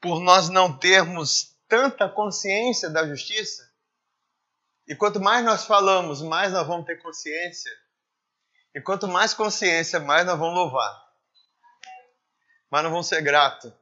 por 0.00 0.20
nós 0.20 0.48
não 0.48 0.76
termos 0.76 1.56
tanta 1.68 2.08
consciência 2.08 2.90
da 2.90 3.06
justiça, 3.06 3.70
e 4.88 4.96
quanto 4.96 5.20
mais 5.20 5.44
nós 5.44 5.64
falamos, 5.64 6.20
mais 6.20 6.52
nós 6.52 6.66
vamos 6.66 6.84
ter 6.84 7.00
consciência. 7.00 7.70
E 8.74 8.80
quanto 8.80 9.06
mais 9.06 9.32
consciência, 9.32 10.00
mais 10.00 10.26
nós 10.26 10.36
vamos 10.36 10.54
louvar. 10.54 11.09
Mas 12.70 12.82
nós 12.82 12.92
vamos 12.92 13.08
ser 13.08 13.20
gratos. 13.22 13.72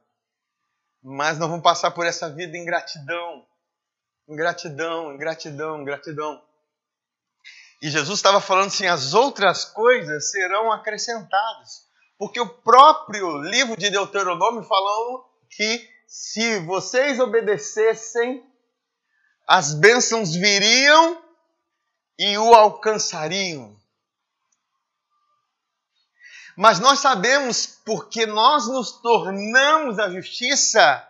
Mas 1.01 1.37
nós 1.37 1.47
vamos 1.47 1.63
passar 1.63 1.91
por 1.91 2.05
essa 2.05 2.29
vida 2.29 2.57
em 2.57 2.65
gratidão. 2.65 3.45
Ingratidão, 4.27 5.13
ingratidão, 5.13 5.81
ingratidão. 5.81 6.43
E 7.81 7.89
Jesus 7.89 8.19
estava 8.19 8.41
falando 8.41 8.67
assim: 8.67 8.87
as 8.87 9.13
outras 9.13 9.63
coisas 9.65 10.31
serão 10.31 10.71
acrescentadas. 10.71 11.87
Porque 12.17 12.39
o 12.39 12.49
próprio 12.49 13.37
livro 13.41 13.77
de 13.77 13.89
Deuteronômio 13.89 14.63
falou 14.63 15.25
que 15.49 15.89
se 16.05 16.59
vocês 16.59 17.19
obedecessem, 17.19 18.43
as 19.47 19.73
bênçãos 19.73 20.33
viriam 20.33 21.23
e 22.17 22.37
o 22.37 22.53
alcançariam. 22.53 23.78
Mas 26.59 26.77
nós 26.77 26.99
sabemos, 26.99 27.79
porque 27.85 28.25
nós 28.25 28.67
nos 28.67 28.91
tornamos 28.91 29.97
a 29.97 30.09
justiça, 30.09 31.07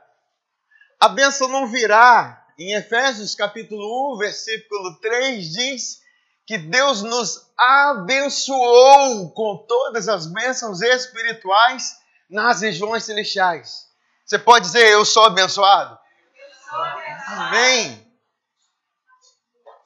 a 1.00 1.10
bênção 1.10 1.48
não 1.48 1.66
virá. 1.66 2.46
Em 2.56 2.76
Efésios 2.76 3.34
capítulo 3.34 4.14
1, 4.14 4.20
versículo 4.20 5.00
3 5.02 5.52
diz 5.52 6.02
que 6.46 6.56
Deus 6.56 7.02
nos 7.02 7.50
abençoou 7.58 9.32
com 9.32 9.66
todas 9.68 10.08
as 10.08 10.28
bênçãos 10.28 10.84
espirituais 10.84 11.98
nas 12.30 12.62
regiões 12.62 13.04
celestiais. 13.04 13.88
Você 14.24 14.38
pode 14.38 14.68
dizer, 14.68 14.88
eu 14.92 15.04
sou 15.04 15.24
abençoado? 15.24 15.98
Eu 16.36 16.70
sou 16.70 16.80
abençoado. 16.80 17.42
Amém. 17.42 18.09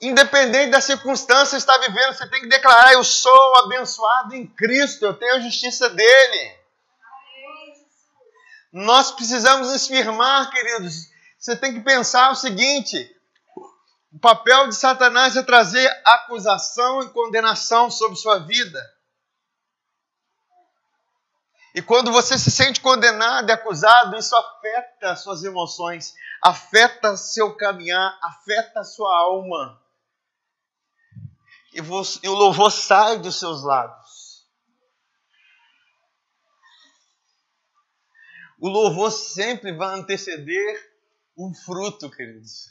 Independente 0.03 0.69
da 0.69 0.81
circunstância 0.81 1.51
que 1.51 1.61
está 1.61 1.77
vivendo, 1.77 2.13
você 2.13 2.27
tem 2.27 2.41
que 2.41 2.47
declarar: 2.47 2.93
Eu 2.93 3.05
sou 3.05 3.57
abençoado 3.59 4.35
em 4.35 4.45
Cristo, 4.45 5.05
eu 5.05 5.13
tenho 5.13 5.35
a 5.35 5.39
justiça 5.39 5.89
dele. 5.89 6.57
Nós 8.73 9.11
precisamos 9.11 9.71
nos 9.71 9.87
firmar, 9.87 10.49
queridos. 10.49 11.07
Você 11.39 11.55
tem 11.55 11.73
que 11.73 11.79
pensar 11.79 12.31
o 12.31 12.35
seguinte: 12.35 13.15
o 14.11 14.19
papel 14.19 14.67
de 14.67 14.75
Satanás 14.75 15.37
é 15.37 15.43
trazer 15.43 15.89
acusação 16.03 17.01
e 17.03 17.09
condenação 17.09 17.89
sobre 17.89 18.17
sua 18.17 18.39
vida. 18.39 18.81
E 21.73 21.81
quando 21.81 22.11
você 22.11 22.37
se 22.37 22.51
sente 22.51 22.81
condenado 22.81 23.49
e 23.49 23.53
acusado, 23.53 24.17
isso 24.17 24.35
afeta 24.35 25.15
suas 25.15 25.43
emoções, 25.45 26.13
afeta 26.41 27.15
seu 27.15 27.55
caminhar, 27.55 28.19
afeta 28.21 28.83
sua 28.83 29.09
alma. 29.17 29.81
E, 31.73 31.79
e 31.79 32.29
o 32.29 32.33
louvor 32.33 32.71
sai 32.71 33.17
dos 33.19 33.39
seus 33.39 33.63
lábios. 33.63 34.47
O 38.59 38.69
louvor 38.69 39.11
sempre 39.11 39.75
vai 39.75 39.99
anteceder 39.99 40.93
um 41.37 41.53
fruto, 41.53 42.09
queridos. 42.09 42.67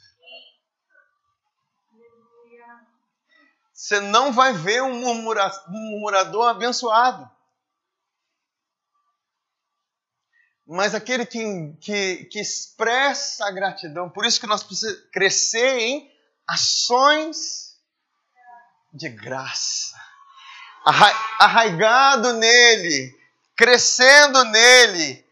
Você 3.73 3.99
não 4.01 4.33
vai 4.33 4.53
ver 4.53 4.83
um, 4.83 5.01
murmura, 5.01 5.51
um 5.69 5.91
murmurador 5.91 6.49
abençoado. 6.49 7.29
Mas 10.65 10.95
aquele 10.95 11.27
que, 11.27 11.77
que, 11.81 12.25
que 12.27 12.41
expressa 12.41 13.47
a 13.47 13.51
gratidão, 13.51 14.09
por 14.09 14.25
isso 14.25 14.41
que 14.41 14.47
nós 14.47 14.63
precisamos 14.63 15.11
crescer 15.11 15.79
em 15.79 16.11
ações 16.47 17.72
de 18.93 19.09
graça. 19.09 19.97
Arraigado 21.39 22.35
nele, 22.35 23.17
crescendo 23.57 24.45
nele, 24.45 25.25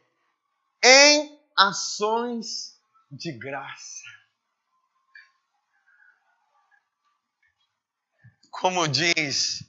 em 0.82 1.38
ações 1.56 2.78
de 3.10 3.32
graça. 3.32 4.00
como 8.60 8.86
diz, 8.86 9.62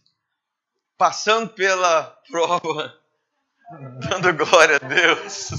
passando 0.98 1.54
pela 1.54 2.04
prova, 2.30 2.94
dando 4.10 4.34
glória 4.34 4.76
a 4.76 4.86
Deus. 4.86 5.52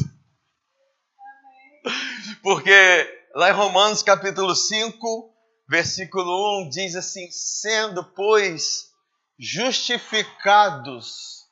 Porque 2.43 3.31
lá 3.35 3.49
em 3.49 3.55
Romanos 3.55 4.03
capítulo 4.03 4.55
5, 4.55 5.32
versículo 5.73 6.65
1 6.65 6.69
diz 6.69 6.95
assim: 6.95 7.31
sendo, 7.31 8.05
pois, 8.05 8.93
justificados 9.39 11.49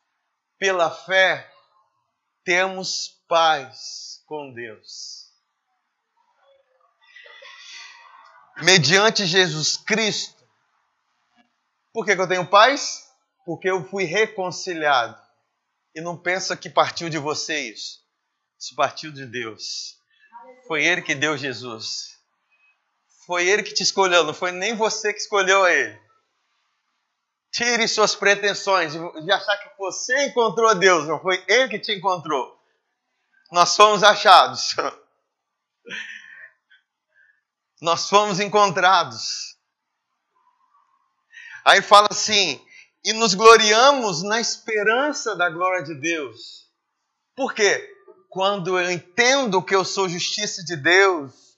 pela 0.59 0.91
fé, 0.91 1.51
temos 2.45 3.19
paz 3.27 4.23
com 4.27 4.53
Deus. 4.53 5.31
Mediante 8.59 9.25
Jesus 9.25 9.79
Cristo, 9.79 10.47
por 11.91 12.05
que, 12.05 12.15
que 12.15 12.21
eu 12.21 12.29
tenho 12.29 12.47
paz? 12.47 13.11
Porque 13.47 13.71
eu 13.71 13.89
fui 13.89 14.05
reconciliado. 14.05 15.19
E 15.95 16.01
não 16.03 16.15
pensa 16.15 16.55
que 16.55 16.69
partiu 16.69 17.09
de 17.09 17.17
vocês. 17.17 18.05
Isso 18.59 18.75
partiu 18.77 19.11
de 19.11 19.25
Deus. 19.25 19.97
Foi 20.69 20.85
Ele 20.85 21.01
que 21.01 21.15
deu 21.15 21.39
Jesus. 21.39 22.20
Foi 23.31 23.47
Ele 23.47 23.63
que 23.63 23.73
te 23.73 23.85
escolheu, 23.85 24.25
não 24.25 24.35
foi 24.35 24.51
nem 24.51 24.75
você 24.75 25.13
que 25.13 25.21
escolheu 25.21 25.63
a 25.63 25.71
Ele. 25.71 25.97
Tire 27.53 27.87
suas 27.87 28.13
pretensões 28.13 28.93
de 28.93 29.31
achar 29.31 29.57
que 29.57 29.79
você 29.79 30.27
encontrou 30.27 30.75
Deus, 30.75 31.07
não 31.07 31.21
foi 31.21 31.41
Ele 31.47 31.69
que 31.69 31.79
te 31.79 31.93
encontrou. 31.93 32.61
Nós 33.53 33.77
fomos 33.77 34.03
achados. 34.03 34.75
Nós 37.81 38.09
fomos 38.09 38.41
encontrados. 38.41 39.57
Aí 41.65 41.81
fala 41.81 42.09
assim: 42.11 42.61
e 43.05 43.13
nos 43.13 43.35
gloriamos 43.35 44.25
na 44.25 44.41
esperança 44.41 45.37
da 45.37 45.49
glória 45.49 45.85
de 45.85 45.95
Deus. 45.95 46.69
Por 47.37 47.55
quê? 47.55 47.97
Quando 48.29 48.77
eu 48.77 48.91
entendo 48.91 49.63
que 49.63 49.77
eu 49.77 49.85
sou 49.85 50.09
justiça 50.09 50.65
de 50.65 50.75
Deus, 50.75 51.50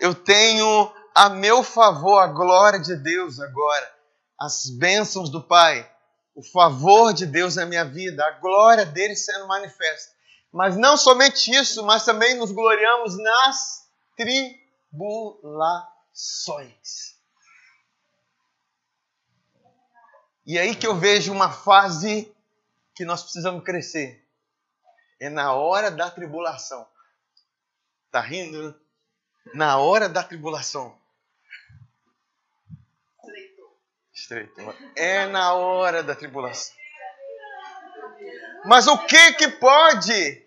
eu 0.00 0.14
tenho 0.14 0.92
a 1.14 1.28
meu 1.28 1.62
favor 1.62 2.18
a 2.18 2.26
glória 2.26 2.80
de 2.80 2.96
Deus 2.96 3.38
agora, 3.38 3.94
as 4.38 4.70
bênçãos 4.70 5.28
do 5.28 5.42
Pai, 5.42 5.86
o 6.34 6.42
favor 6.42 7.12
de 7.12 7.26
Deus 7.26 7.56
na 7.56 7.66
minha 7.66 7.84
vida, 7.84 8.24
a 8.24 8.30
glória 8.32 8.86
dele 8.86 9.14
sendo 9.14 9.46
manifesta. 9.46 10.14
Mas 10.50 10.74
não 10.76 10.96
somente 10.96 11.50
isso, 11.50 11.84
mas 11.84 12.04
também 12.04 12.34
nos 12.34 12.50
gloriamos 12.50 13.16
nas 13.18 13.86
tribulações. 14.16 17.14
E 20.46 20.58
aí 20.58 20.74
que 20.74 20.86
eu 20.86 20.96
vejo 20.96 21.30
uma 21.32 21.52
fase 21.52 22.34
que 22.94 23.04
nós 23.04 23.22
precisamos 23.22 23.62
crescer. 23.62 24.26
É 25.20 25.28
na 25.28 25.52
hora 25.52 25.90
da 25.90 26.10
tribulação. 26.10 26.88
Tá 28.10 28.20
rindo? 28.20 28.74
Na 29.54 29.78
hora 29.78 30.08
da 30.08 30.22
tribulação. 30.22 30.98
Estreito. 34.12 34.60
É 34.94 35.26
na 35.26 35.54
hora 35.54 36.02
da 36.02 36.14
tribulação. 36.14 36.74
Mas 38.64 38.86
o 38.86 38.98
que 38.98 39.32
que 39.34 39.48
pode? 39.48 40.46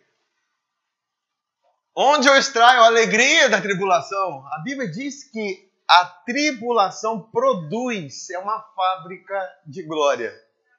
Onde 1.96 2.28
eu 2.28 2.38
extraio 2.38 2.82
a 2.82 2.88
alegria 2.88 3.50
da 3.50 3.62
tribulação? 3.62 4.46
A 4.52 4.60
Bíblia 4.60 4.90
diz 4.90 5.24
que 5.26 5.70
a 5.88 6.06
tribulação 6.06 7.22
produz, 7.22 8.30
é 8.30 8.40
uma 8.40 8.62
fábrica 8.76 9.62
de 9.66 9.84
glória. 9.84 10.34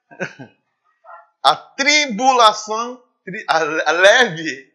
A 1.43 1.55
tribulação, 1.55 3.03
a 3.47 3.91
leve 3.91 4.74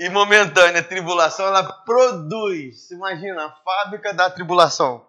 e 0.00 0.08
momentânea 0.08 0.82
tribulação, 0.82 1.46
ela 1.46 1.62
produz, 1.62 2.90
imagina, 2.90 3.44
a 3.44 3.52
fábrica 3.56 4.14
da 4.14 4.30
tribulação. 4.30 5.06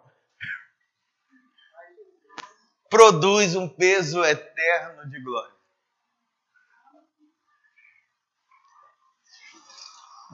Produz 2.89 3.55
um 3.55 3.69
peso 3.69 4.21
eterno 4.21 5.09
de 5.09 5.23
glória. 5.23 5.55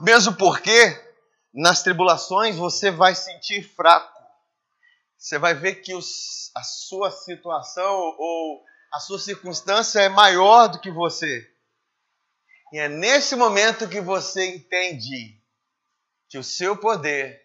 Mesmo 0.00 0.34
porque 0.34 1.08
nas 1.54 1.84
tribulações 1.84 2.56
você 2.56 2.90
vai 2.90 3.14
sentir 3.14 3.62
fraco. 3.62 4.20
Você 5.16 5.38
vai 5.38 5.54
ver 5.54 5.76
que 5.76 5.94
os, 5.94 6.50
a 6.56 6.64
sua 6.64 7.12
situação 7.12 7.94
ou 8.18 8.64
a 8.92 8.98
sua 8.98 9.20
circunstância 9.20 10.00
é 10.00 10.08
maior 10.08 10.66
do 10.66 10.80
que 10.80 10.90
você. 10.90 11.48
E 12.72 12.78
é 12.78 12.88
nesse 12.88 13.34
momento 13.34 13.88
que 13.88 14.00
você 14.00 14.44
entende 14.46 15.42
que 16.28 16.38
o 16.38 16.44
seu 16.44 16.76
poder 16.76 17.40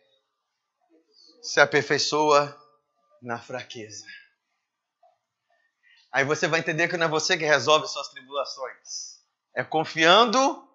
se 1.41 1.59
aperfeiçoa 1.59 2.57
na 3.21 3.39
fraqueza. 3.39 4.05
Aí 6.11 6.23
você 6.25 6.47
vai 6.47 6.59
entender 6.59 6.87
que 6.87 6.97
não 6.97 7.07
é 7.07 7.09
você 7.09 7.37
que 7.37 7.45
resolve 7.45 7.87
suas 7.87 8.09
tribulações. 8.09 9.19
É 9.55 9.63
confiando 9.63 10.67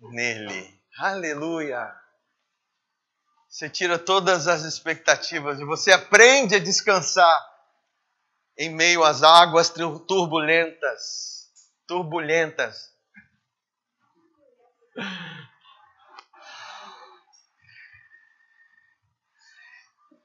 nele. 0.00 0.80
Aleluia. 0.98 1.94
Você 3.48 3.70
tira 3.70 3.98
todas 3.98 4.48
as 4.48 4.62
expectativas 4.62 5.58
e 5.60 5.64
você 5.64 5.92
aprende 5.92 6.56
a 6.56 6.58
descansar 6.58 7.56
em 8.58 8.68
meio 8.68 9.02
às 9.02 9.22
águas 9.22 9.70
turbulentas. 9.70 11.50
Turbulentas. 11.86 12.95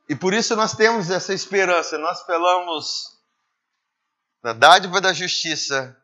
E 0.09 0.15
por 0.15 0.33
isso 0.33 0.55
nós 0.55 0.75
temos 0.75 1.09
essa 1.09 1.33
esperança. 1.33 1.97
Nós 1.97 2.21
falamos 2.23 3.17
da 4.43 4.53
dádiva 4.53 4.99
da 4.99 5.13
justiça, 5.13 5.97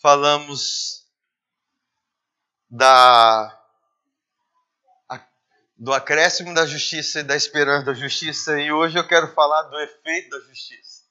falamos 0.00 1.06
da 2.68 3.56
do 5.80 5.94
acréscimo 5.94 6.52
da 6.52 6.66
justiça 6.66 7.20
e 7.20 7.22
da 7.22 7.34
esperança 7.34 7.86
da 7.86 7.94
justiça, 7.94 8.60
e 8.60 8.70
hoje 8.70 8.98
eu 8.98 9.08
quero 9.08 9.32
falar 9.32 9.62
do 9.62 9.80
efeito 9.80 10.28
da 10.28 10.40
justiça. 10.40 11.04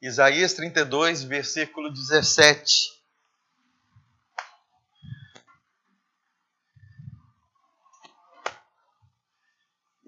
Isaías 0.00 0.54
32, 0.54 1.24
versículo 1.24 1.92
17. 1.92 3.01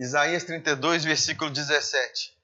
Isaías 0.04 0.44
32, 0.44 1.02
versículo 1.02 1.50
17. 1.50 2.36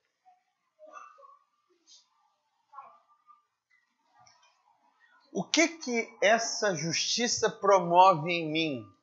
O 5.30 5.44
que 5.44 5.68
que 5.68 6.18
essa 6.22 6.74
justiça 6.74 7.50
promove 7.50 8.32
em 8.32 8.50
mim? 8.50 8.94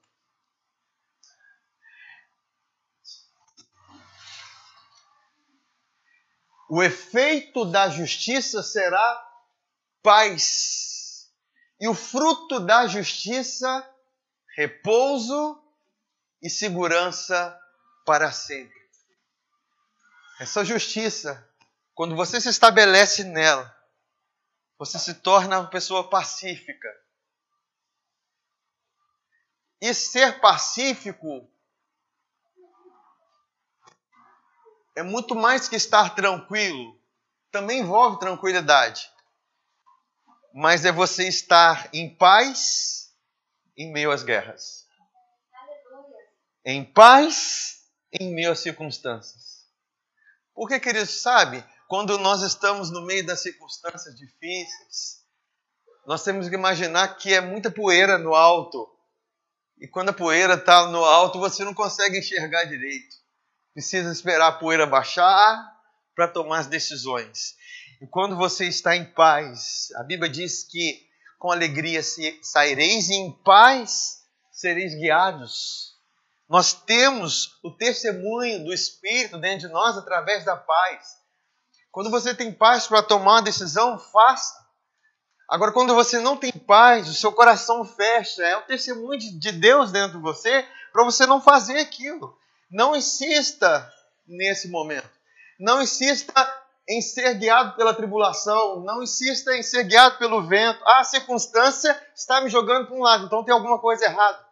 O 6.68 6.82
efeito 6.82 7.64
da 7.64 7.90
justiça 7.90 8.64
será 8.64 9.24
paz. 10.02 11.32
E 11.80 11.88
o 11.88 11.94
fruto 11.94 12.60
da 12.60 12.88
justiça, 12.88 13.88
repouso 14.56 15.64
e 16.42 16.50
segurança 16.50 17.56
para 18.08 18.32
sempre. 18.32 18.74
Essa 20.40 20.64
justiça, 20.64 21.46
quando 21.94 22.16
você 22.16 22.40
se 22.40 22.48
estabelece 22.48 23.26
nela, 23.26 23.76
você 24.80 24.98
se 24.98 25.16
torna 25.16 25.60
uma 25.60 25.70
pessoa 25.70 26.10
pacífica. 26.10 26.88
E 29.82 29.94
ser 29.94 30.40
pacífico 30.40 31.52
é 34.96 35.04
muito 35.04 35.36
mais 35.36 35.68
que 35.68 35.76
estar 35.76 36.16
tranquilo. 36.16 36.98
Também 37.52 37.82
envolve 37.82 38.20
tranquilidade. 38.20 39.12
Mas 40.54 40.86
é 40.86 40.94
você 40.94 41.28
estar 41.28 41.90
em 41.94 42.16
paz 42.16 43.14
em 43.76 43.92
meio 43.92 44.12
às 44.12 44.24
guerras. 44.24 44.88
Em 46.64 46.86
paz 46.86 47.77
em 48.12 48.34
meio 48.34 48.52
às 48.52 48.60
circunstâncias. 48.60 49.66
Porque, 50.54 50.80
queridos, 50.80 51.22
sabe, 51.22 51.64
quando 51.88 52.18
nós 52.18 52.42
estamos 52.42 52.92
no 52.92 53.06
meio 53.06 53.26
das 53.26 53.42
circunstâncias 53.42 54.16
difíceis, 54.16 55.24
nós 56.06 56.24
temos 56.24 56.50
que 56.50 56.56
imaginar 56.56 57.18
que 57.18 57.34
é 57.34 57.42
muita 57.42 57.70
poeira 57.70 58.18
no 58.18 58.34
alto. 58.34 58.88
E 59.80 59.88
quando 59.88 60.10
a 60.10 60.14
poeira 60.14 60.56
está 60.56 60.88
no 60.88 61.04
alto, 61.04 61.40
você 61.40 61.64
não 61.64 61.74
consegue 61.74 62.20
enxergar 62.20 62.64
direito 62.64 63.18
precisa 63.78 64.12
esperar 64.12 64.48
a 64.48 64.52
poeira 64.54 64.88
baixar 64.88 65.72
para 66.16 66.28
tomar 66.28 66.62
as 66.62 66.66
decisões. 66.66 67.54
E 68.02 68.08
quando 68.08 68.36
você 68.36 68.66
está 68.66 68.96
em 68.96 69.06
paz, 69.06 69.90
a 69.98 70.04
Bíblia 70.04 70.28
diz 70.28 70.64
que 70.64 71.06
com 71.38 71.52
alegria 71.52 72.02
saireis 72.42 73.08
e 73.10 73.14
em 73.14 73.32
paz 73.44 74.24
sereis 74.52 74.96
guiados. 74.96 75.87
Nós 76.50 76.74
temos 76.74 77.60
o 77.62 77.72
testemunho 77.72 78.64
do 78.64 78.74
Espírito 78.74 79.38
dentro 79.38 79.68
de 79.68 79.74
nós 79.74 79.98
através 79.98 80.46
da 80.46 80.56
paz. 80.56 81.18
Quando 81.92 82.10
você 82.10 82.34
tem 82.34 82.54
paz 82.54 82.88
para 82.88 83.04
tomar 83.04 83.34
uma 83.34 83.42
decisão, 83.42 84.00
faça. 84.00 84.56
Agora, 85.50 85.72
quando 85.72 85.94
você 85.94 86.20
não 86.20 86.38
tem 86.38 86.52
paz, 86.52 87.10
o 87.10 87.14
seu 87.14 87.32
coração 87.32 87.84
fecha, 87.84 88.44
é 88.44 88.56
o 88.58 88.66
testemunho 88.66 89.18
de 89.18 89.52
Deus 89.52 89.92
dentro 89.92 90.18
de 90.18 90.24
você 90.24 90.66
para 90.94 91.04
você 91.04 91.26
não 91.26 91.42
fazer 91.42 91.80
aquilo. 91.80 92.38
Não 92.72 92.96
insista 92.96 93.92
nesse 94.28 94.70
momento. 94.70 95.10
Não 95.60 95.82
insista 95.82 96.34
em 96.88 97.02
ser 97.02 97.34
guiado 97.36 97.76
pela 97.76 97.94
tribulação. 97.94 98.82
Não 98.82 99.04
insista 99.04 99.56
em 99.56 99.64
ser 99.64 99.84
guiado 99.84 100.18
pelo 100.18 100.48
vento. 100.48 100.82
Ah, 100.86 101.00
a 101.00 101.04
circunstância 101.04 102.00
está 102.16 102.40
me 102.42 102.50
jogando 102.50 102.88
para 102.88 102.96
um 102.96 103.02
lado, 103.02 103.26
então 103.26 103.44
tem 103.44 103.54
alguma 103.54 103.80
coisa 103.80 104.06
errada. 104.06 104.47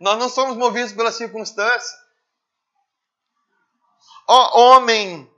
Nós 0.00 0.18
não 0.18 0.28
somos 0.28 0.56
movidos 0.56 0.92
pela 0.92 1.12
circunstância. 1.12 1.96
Ó 4.28 4.60
homem 4.60 5.30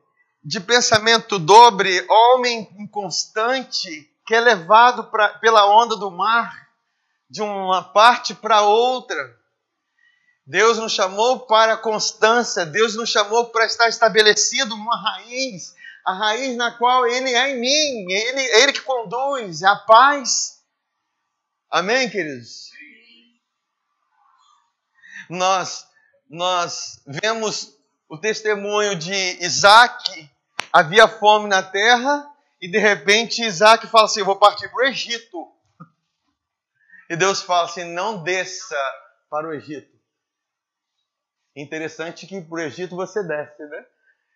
de 0.42 0.60
pensamento 0.60 1.38
dobre, 1.38 2.06
homem 2.08 2.68
inconstante, 2.78 4.10
que 4.26 4.34
é 4.34 4.40
levado 4.40 5.04
pra, 5.10 5.28
pela 5.38 5.66
onda 5.66 5.96
do 5.96 6.10
mar, 6.10 6.68
de 7.28 7.42
uma 7.42 7.82
parte 7.82 8.34
para 8.34 8.62
outra. 8.62 9.36
Deus 10.46 10.78
nos 10.78 10.92
chamou 10.92 11.40
para 11.40 11.74
a 11.74 11.76
constância, 11.76 12.64
Deus 12.64 12.94
nos 12.94 13.10
chamou 13.10 13.46
para 13.50 13.66
estar 13.66 13.88
estabelecido 13.88 14.74
uma 14.74 14.96
raiz, 14.96 15.74
a 16.06 16.14
raiz 16.14 16.56
na 16.56 16.70
qual 16.78 17.06
Ele 17.06 17.30
é 17.30 17.50
em 17.50 17.60
mim, 17.60 18.10
Ele, 18.10 18.40
Ele 18.62 18.72
que 18.72 18.80
conduz, 18.80 19.62
a 19.62 19.76
paz. 19.76 20.62
Amém, 21.70 22.08
queridos? 22.08 22.67
Nós, 25.28 25.86
nós 26.28 27.02
vemos 27.06 27.76
o 28.08 28.18
testemunho 28.18 28.96
de 28.96 29.44
Isaac, 29.44 30.30
havia 30.72 31.06
fome 31.06 31.48
na 31.48 31.62
terra, 31.62 32.28
e 32.60 32.70
de 32.70 32.78
repente 32.78 33.42
Isaac 33.42 33.86
fala 33.86 34.06
assim: 34.06 34.20
Eu 34.20 34.26
vou 34.26 34.36
partir 34.36 34.68
para 34.68 34.84
o 34.84 34.88
Egito. 34.88 35.52
E 37.10 37.16
Deus 37.16 37.42
fala 37.42 37.66
assim: 37.66 37.84
Não 37.84 38.22
desça 38.22 38.76
para 39.30 39.48
o 39.48 39.52
Egito. 39.52 39.96
Interessante 41.54 42.26
que 42.26 42.40
para 42.40 42.56
o 42.56 42.60
Egito 42.60 42.96
você 42.96 43.22
desce, 43.22 43.64
né? 43.64 43.84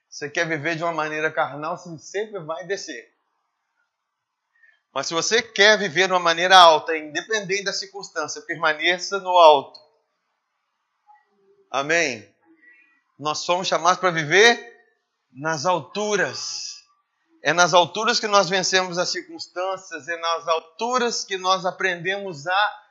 Você 0.08 0.28
quer 0.28 0.46
viver 0.46 0.76
de 0.76 0.82
uma 0.82 0.92
maneira 0.92 1.30
carnal, 1.30 1.78
você 1.78 1.96
sempre 1.98 2.38
vai 2.40 2.66
descer. 2.66 3.12
Mas 4.92 5.06
se 5.06 5.14
você 5.14 5.40
quer 5.40 5.78
viver 5.78 6.06
de 6.06 6.12
uma 6.12 6.20
maneira 6.20 6.56
alta, 6.56 6.96
independente 6.96 7.64
da 7.64 7.72
circunstância, 7.72 8.42
permaneça 8.42 9.18
no 9.20 9.30
alto. 9.30 9.80
Amém? 11.72 12.30
Nós 13.18 13.38
somos 13.38 13.66
chamados 13.66 13.98
para 13.98 14.10
viver 14.10 14.78
nas 15.32 15.64
alturas. 15.64 16.82
É 17.42 17.54
nas 17.54 17.72
alturas 17.72 18.20
que 18.20 18.26
nós 18.26 18.50
vencemos 18.50 18.98
as 18.98 19.08
circunstâncias, 19.08 20.06
é 20.06 20.16
nas 20.18 20.46
alturas 20.46 21.24
que 21.24 21.38
nós 21.38 21.64
aprendemos 21.64 22.46
a 22.46 22.82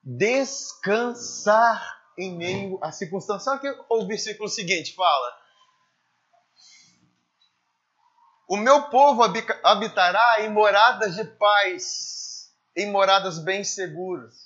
descansar 0.00 1.82
em 2.16 2.36
meio 2.36 2.78
à 2.80 2.92
circunstância. 2.92 3.46
Sabe 3.46 3.68
o 3.68 3.74
que 3.74 3.84
o 3.90 4.06
versículo 4.06 4.48
seguinte 4.48 4.94
fala? 4.94 5.36
O 8.46 8.56
meu 8.56 8.90
povo 8.90 9.24
habitará 9.24 10.42
em 10.42 10.50
moradas 10.50 11.16
de 11.16 11.24
paz, 11.24 12.52
em 12.76 12.92
moradas 12.92 13.40
bem 13.40 13.64
seguras, 13.64 14.43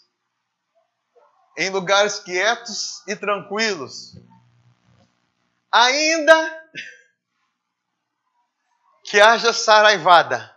em 1.58 1.70
lugares 1.70 2.20
quietos 2.20 3.02
e 3.08 3.16
tranquilos. 3.16 4.16
Ainda 5.72 6.70
que 9.02 9.20
haja 9.20 9.52
saraivada. 9.52 10.54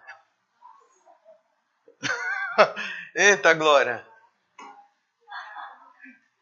Eita 3.16 3.56
glória! 3.56 4.06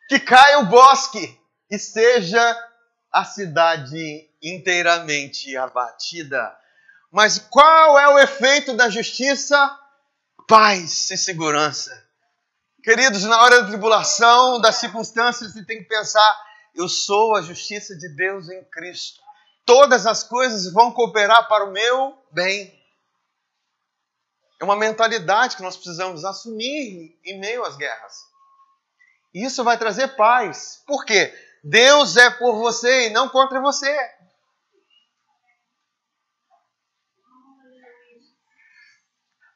Que 0.09 0.19
caia 0.19 0.59
o 0.59 0.65
bosque 0.65 1.39
e 1.71 1.79
seja 1.79 2.69
a 3.09 3.23
cidade 3.23 4.29
inteiramente 4.41 5.55
abatida. 5.55 6.53
Mas 7.09 7.39
qual 7.39 7.97
é 7.97 8.09
o 8.09 8.19
efeito 8.19 8.75
da 8.75 8.89
justiça? 8.89 9.79
Paz 10.47 11.09
e 11.11 11.17
segurança. 11.17 12.08
Queridos, 12.83 13.23
na 13.23 13.41
hora 13.41 13.61
da 13.61 13.67
tribulação, 13.67 14.59
das 14.61 14.75
circunstâncias, 14.75 15.53
você 15.53 15.65
tem 15.65 15.79
que 15.79 15.89
pensar: 15.89 16.35
eu 16.73 16.87
sou 16.87 17.35
a 17.35 17.41
justiça 17.41 17.95
de 17.97 18.07
Deus 18.15 18.49
em 18.49 18.63
Cristo. 18.65 19.21
Todas 19.65 20.05
as 20.05 20.23
coisas 20.23 20.71
vão 20.71 20.91
cooperar 20.91 21.47
para 21.47 21.65
o 21.65 21.71
meu 21.71 22.17
bem. 22.31 22.77
É 24.61 24.63
uma 24.63 24.75
mentalidade 24.75 25.55
que 25.55 25.61
nós 25.61 25.75
precisamos 25.75 26.23
assumir 26.25 27.19
em 27.23 27.39
meio 27.39 27.63
às 27.65 27.75
guerras. 27.75 28.13
Isso 29.33 29.63
vai 29.63 29.77
trazer 29.77 30.15
paz. 30.15 30.81
Por 30.87 31.05
quê? 31.05 31.33
Deus 31.63 32.17
é 32.17 32.29
por 32.29 32.55
você 32.55 33.07
e 33.07 33.09
não 33.09 33.29
contra 33.29 33.61
você. 33.61 33.95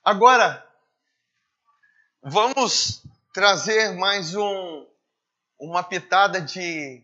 Agora, 0.04 0.70
vamos 2.22 3.02
trazer 3.34 3.96
mais 3.96 4.36
um, 4.36 4.88
uma 5.60 5.84
pitada 5.84 6.39
de, 6.39 7.04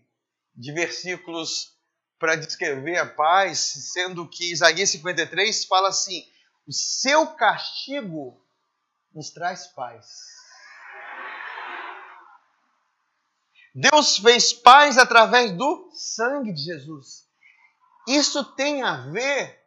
de 0.56 0.72
versículos 0.72 1.76
para 2.20 2.36
descrever 2.36 2.98
a 2.98 3.06
paz, 3.06 3.58
sendo 3.92 4.30
que 4.30 4.52
Isaías 4.52 4.92
53 4.92 5.66
fala 5.66 5.90
assim: 5.90 6.24
o 6.68 6.72
seu 6.72 7.28
castigo 7.34 8.40
nos 9.14 9.32
traz 9.32 9.68
paz. 9.68 10.06
Deus 13.74 14.18
fez 14.18 14.54
paz 14.54 14.98
através 14.98 15.52
do 15.52 15.90
sangue 15.94 16.54
de 16.54 16.62
Jesus. 16.62 17.28
Isso 18.08 18.44
tem 18.56 18.84
a 18.84 18.98
ver 19.10 19.58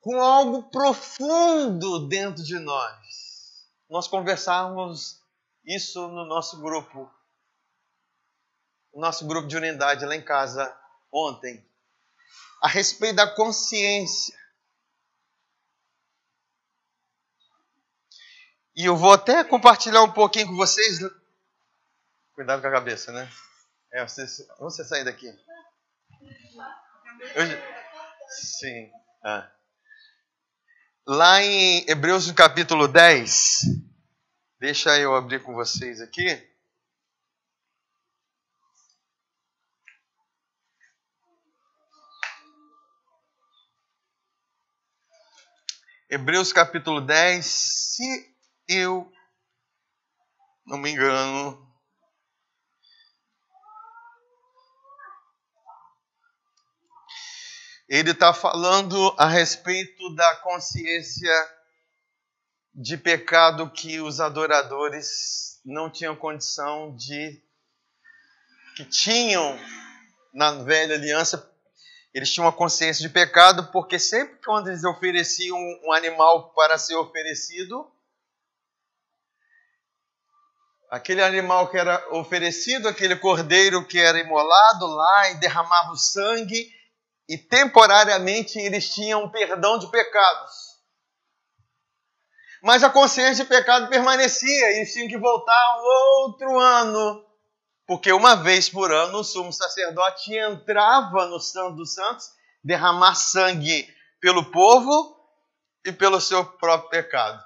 com 0.00 0.20
algo 0.20 0.64
profundo 0.70 2.06
dentro 2.06 2.44
de 2.44 2.58
nós. 2.58 3.66
Nós 3.90 4.06
conversávamos 4.06 5.20
isso 5.66 6.06
no 6.08 6.24
nosso 6.24 6.60
grupo, 6.60 7.12
no 8.94 9.00
nosso 9.00 9.26
grupo 9.26 9.48
de 9.48 9.56
unidade 9.56 10.04
lá 10.04 10.14
em 10.14 10.24
casa 10.24 10.74
ontem, 11.12 11.68
a 12.62 12.68
respeito 12.68 13.16
da 13.16 13.34
consciência. 13.34 14.36
E 18.76 18.84
eu 18.84 18.96
vou 18.96 19.12
até 19.12 19.42
compartilhar 19.42 20.02
um 20.02 20.12
pouquinho 20.12 20.48
com 20.48 20.56
vocês. 20.56 20.98
Cuidado 22.34 22.60
com 22.60 22.68
a 22.68 22.72
cabeça, 22.72 23.10
né? 23.10 23.28
É, 23.92 24.06
você, 24.06 24.26
você 24.58 24.84
sair 24.84 25.04
daqui. 25.04 25.26
Eu, 27.34 27.46
sim. 28.28 28.90
Ah. 29.24 29.50
Lá 31.06 31.42
em 31.42 31.88
Hebreus 31.88 32.30
capítulo 32.32 32.86
10, 32.86 33.62
deixa 34.58 34.98
eu 34.98 35.14
abrir 35.14 35.42
com 35.42 35.54
vocês 35.54 36.00
aqui. 36.00 36.26
Hebreus 46.08 46.52
capítulo 46.52 47.00
10, 47.00 47.44
se 47.44 48.36
eu 48.68 49.12
não 50.64 50.78
me 50.78 50.90
engano, 50.90 51.66
ele 57.88 58.12
está 58.12 58.32
falando 58.32 59.14
a 59.18 59.26
respeito 59.26 60.14
da 60.14 60.36
consciência 60.36 61.32
de 62.76 62.98
pecado 62.98 63.70
que 63.70 64.00
os 64.02 64.20
adoradores 64.20 65.58
não 65.64 65.90
tinham 65.90 66.14
condição 66.14 66.94
de. 66.94 67.42
que 68.76 68.84
tinham 68.84 69.58
na 70.34 70.52
velha 70.62 70.94
aliança, 70.94 71.50
eles 72.12 72.30
tinham 72.30 72.44
uma 72.44 72.52
consciência 72.52 73.00
de 73.00 73.08
pecado, 73.08 73.72
porque 73.72 73.98
sempre 73.98 74.36
quando 74.44 74.68
eles 74.68 74.84
ofereciam 74.84 75.56
um 75.56 75.90
animal 75.90 76.52
para 76.52 76.76
ser 76.76 76.96
oferecido, 76.96 77.90
aquele 80.90 81.22
animal 81.22 81.70
que 81.70 81.78
era 81.78 82.06
oferecido, 82.14 82.88
aquele 82.88 83.16
cordeiro 83.16 83.86
que 83.86 83.98
era 83.98 84.18
imolado 84.18 84.86
lá 84.86 85.30
e 85.30 85.36
derramava 85.36 85.92
o 85.92 85.96
sangue, 85.96 86.70
e 87.26 87.38
temporariamente 87.38 88.58
eles 88.58 88.92
tinham 88.92 89.30
perdão 89.30 89.78
de 89.78 89.90
pecados. 89.90 90.65
Mas 92.66 92.82
a 92.82 92.90
consciência 92.90 93.44
de 93.44 93.48
pecado 93.48 93.88
permanecia, 93.88 94.72
e 94.72 94.78
eles 94.78 94.92
tinham 94.92 95.06
que 95.06 95.16
voltar 95.16 95.76
outro 96.24 96.58
ano, 96.58 97.24
porque 97.86 98.12
uma 98.12 98.34
vez 98.34 98.68
por 98.68 98.90
ano 98.90 99.18
o 99.18 99.24
sumo 99.24 99.52
sacerdote 99.52 100.34
entrava 100.34 101.26
no 101.26 101.38
Santo 101.38 101.76
dos 101.76 101.94
Santos, 101.94 102.28
derramar 102.64 103.14
sangue 103.14 103.88
pelo 104.20 104.50
povo 104.50 105.16
e 105.84 105.92
pelo 105.92 106.20
seu 106.20 106.44
próprio 106.44 106.90
pecado. 106.90 107.40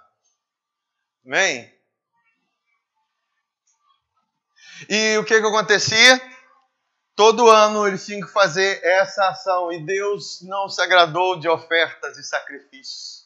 Amém? 1.27 1.71
E 4.89 5.19
o 5.19 5.25
que, 5.27 5.39
que 5.39 5.47
acontecia? 5.47 6.19
Todo 7.15 7.51
ano 7.51 7.87
eles 7.87 8.07
tinham 8.07 8.27
que 8.27 8.33
fazer 8.33 8.83
essa 8.83 9.29
ação 9.29 9.71
e 9.71 9.85
Deus 9.85 10.41
não 10.41 10.67
se 10.67 10.81
agradou 10.81 11.39
de 11.39 11.47
ofertas 11.47 12.17
e 12.17 12.25
sacrifícios. 12.25 13.20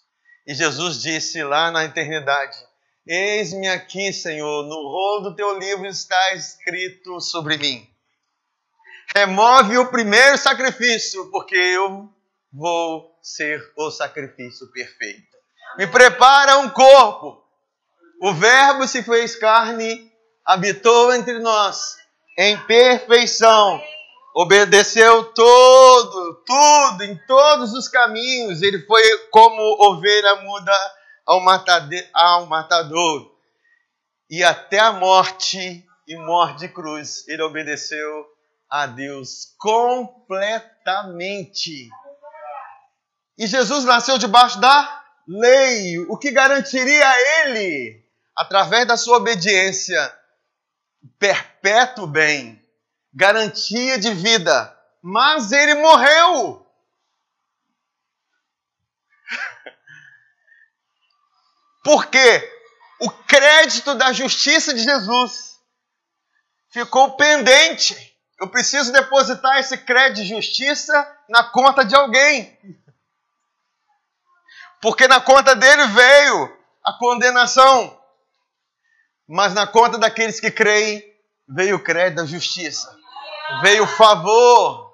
E 0.47 0.55
Jesus 0.55 1.01
disse 1.01 1.43
lá 1.43 1.71
na 1.71 1.85
eternidade: 1.85 2.57
Eis-me 3.07 3.69
aqui, 3.69 4.13
Senhor, 4.13 4.65
no 4.65 4.75
rolo 4.75 5.31
do 5.31 5.37
teu 5.37 5.59
livro 5.59 5.87
está 5.87 6.35
escrito 6.35 7.21
sobre 7.21 7.57
mim. 7.57 7.89
Remove 9.15 9.79
o 9.79 9.91
primeiro 9.91 10.37
sacrifício, 10.37 11.31
porque 11.31 11.57
eu 11.57 12.09
vou 12.53 13.19
ser 13.23 13.61
o 13.77 13.91
sacrifício 13.91 14.71
perfeito. 14.73 15.35
Me 15.79 15.87
prepara 15.87 16.59
um 16.59 16.71
corpo. 16.71 17.43
O 18.21 18.33
Verbo 18.33 18.87
se 18.87 19.03
fez 19.03 19.37
carne, 19.37 20.13
habitou 20.45 21.13
entre 21.15 21.39
nós 21.39 21.97
em 22.39 22.59
perfeição. 22.67 23.83
Obedeceu 24.35 25.33
todo, 25.33 26.43
tudo, 26.45 27.05
em 27.05 27.17
todos 27.25 27.73
os 27.73 27.87
caminhos. 27.87 28.63
Ele 28.63 28.81
foi 28.81 29.01
como 29.31 29.63
ovelha 29.89 30.35
muda 30.43 30.73
ao, 31.25 31.39
matade, 31.41 32.05
ao 32.13 32.47
matador. 32.47 33.33
E 34.29 34.43
até 34.43 34.81
a 34.81 34.93
morte 34.93 35.87
e 36.09 36.17
morte 36.17 36.59
de 36.61 36.69
cruz, 36.69 37.29
ele 37.29 37.43
obedeceu 37.43 38.27
a 38.69 38.87
Deus 38.87 39.55
completamente. 39.57 41.89
E 43.39 43.47
Jesus 43.47 43.85
nasceu 43.85 44.19
debaixo 44.19 44.61
da 44.61 45.05
lei, 45.29 45.97
o 46.09 46.19
que 46.19 46.33
garantiria 46.33 47.09
a 47.09 47.21
ele, 47.21 48.05
através 48.37 48.85
da 48.87 48.97
sua 48.97 49.19
obediência, 49.19 50.13
perpétuo 51.19 52.07
bem, 52.07 52.64
garantia 53.15 53.99
de 53.99 54.13
vida. 54.13 54.77
Mas 55.03 55.53
ele 55.53 55.75
morreu. 55.75 56.67
Porque 61.85 62.53
o 63.01 63.11
crédito 63.11 63.95
da 63.95 64.13
justiça 64.13 64.73
de 64.73 64.83
Jesus 64.83 65.61
ficou 66.71 67.17
pendente. 67.17 67.95
Eu 68.41 68.49
preciso 68.49 68.91
depositar 68.91 69.59
esse 69.59 69.77
crédito 69.79 70.23
de 70.23 70.29
justiça 70.35 71.19
na 71.29 71.45
conta 71.45 71.85
de 71.85 71.95
alguém. 71.95 72.59
Porque 74.81 75.07
na 75.07 75.21
conta 75.21 75.55
dele 75.55 75.87
veio 75.89 76.59
a 76.83 76.93
condenação. 76.95 78.01
Mas 79.29 79.55
na 79.55 79.67
conta 79.67 79.99
daqueles 79.99 80.41
que 80.41 80.51
creem 80.51 81.03
veio 81.47 81.77
o 81.77 81.83
crédito 81.83 82.17
da 82.17 82.27
justiça. 82.27 83.04
Veio 83.63 83.85
o 83.85 83.87
favor. 83.87 84.93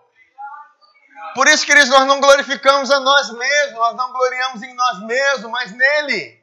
Por 1.35 1.47
isso, 1.47 1.65
queridos, 1.65 1.91
nós 1.91 2.07
não 2.07 2.21
glorificamos 2.21 2.91
a 2.91 3.01
nós 3.01 3.31
mesmos, 3.31 3.79
nós 3.79 3.97
não 3.97 4.13
gloriamos 4.13 4.63
em 4.63 4.75
nós 4.75 5.01
mesmos, 5.07 5.51
mas 5.51 5.73
nele. 5.73 6.41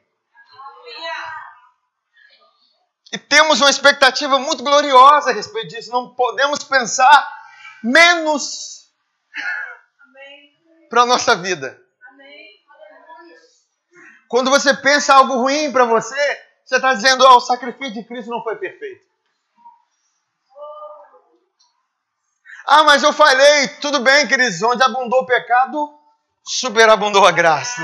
E 3.12 3.18
temos 3.18 3.60
uma 3.60 3.70
expectativa 3.70 4.38
muito 4.38 4.62
gloriosa 4.62 5.30
a 5.30 5.32
respeito 5.32 5.68
disso. 5.68 5.90
Não 5.90 6.14
podemos 6.14 6.62
pensar 6.64 7.38
menos 7.82 8.90
para 10.90 11.02
a 11.02 11.06
nossa 11.06 11.36
vida. 11.36 11.80
Quando 14.28 14.50
você 14.50 14.74
pensa 14.74 15.14
algo 15.14 15.36
ruim 15.36 15.72
para 15.72 15.86
você, 15.86 16.44
você 16.64 16.76
está 16.76 16.92
dizendo: 16.92 17.24
oh, 17.24 17.36
o 17.36 17.40
sacrifício 17.40 17.94
de 17.94 18.04
Cristo 18.04 18.30
não 18.30 18.42
foi 18.42 18.56
perfeito. 18.56 19.07
Ah, 22.70 22.84
mas 22.84 23.02
eu 23.02 23.14
falei. 23.14 23.68
Tudo 23.80 24.00
bem, 24.00 24.28
queridos. 24.28 24.62
Onde 24.62 24.82
abundou 24.82 25.22
o 25.22 25.26
pecado, 25.26 25.90
superabundou 26.44 27.26
a 27.26 27.32
graça. 27.32 27.82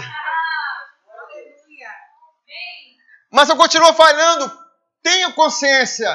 Mas 3.33 3.49
eu 3.49 3.57
continuo 3.57 3.95
falhando. 3.95 4.53
Tenha 5.03 5.33
consciência. 5.33 6.07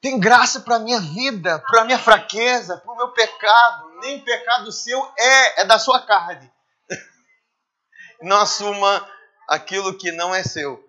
Tem 0.00 0.18
graça 0.18 0.60
para 0.60 0.76
a 0.76 0.80
minha 0.80 1.00
vida, 1.00 1.60
para 1.60 1.82
a 1.82 1.84
minha 1.84 1.98
fraqueza, 1.98 2.76
para 2.78 2.92
o 2.92 2.96
meu 2.96 3.12
pecado. 3.12 3.88
Nem 4.00 4.20
pecado 4.24 4.72
seu 4.72 5.00
é, 5.16 5.62
é 5.62 5.64
da 5.64 5.78
sua 5.78 6.04
carne. 6.04 6.52
Não 8.20 8.40
assuma 8.40 9.08
aquilo 9.48 9.96
que 9.96 10.10
não 10.10 10.34
é 10.34 10.42
seu. 10.42 10.84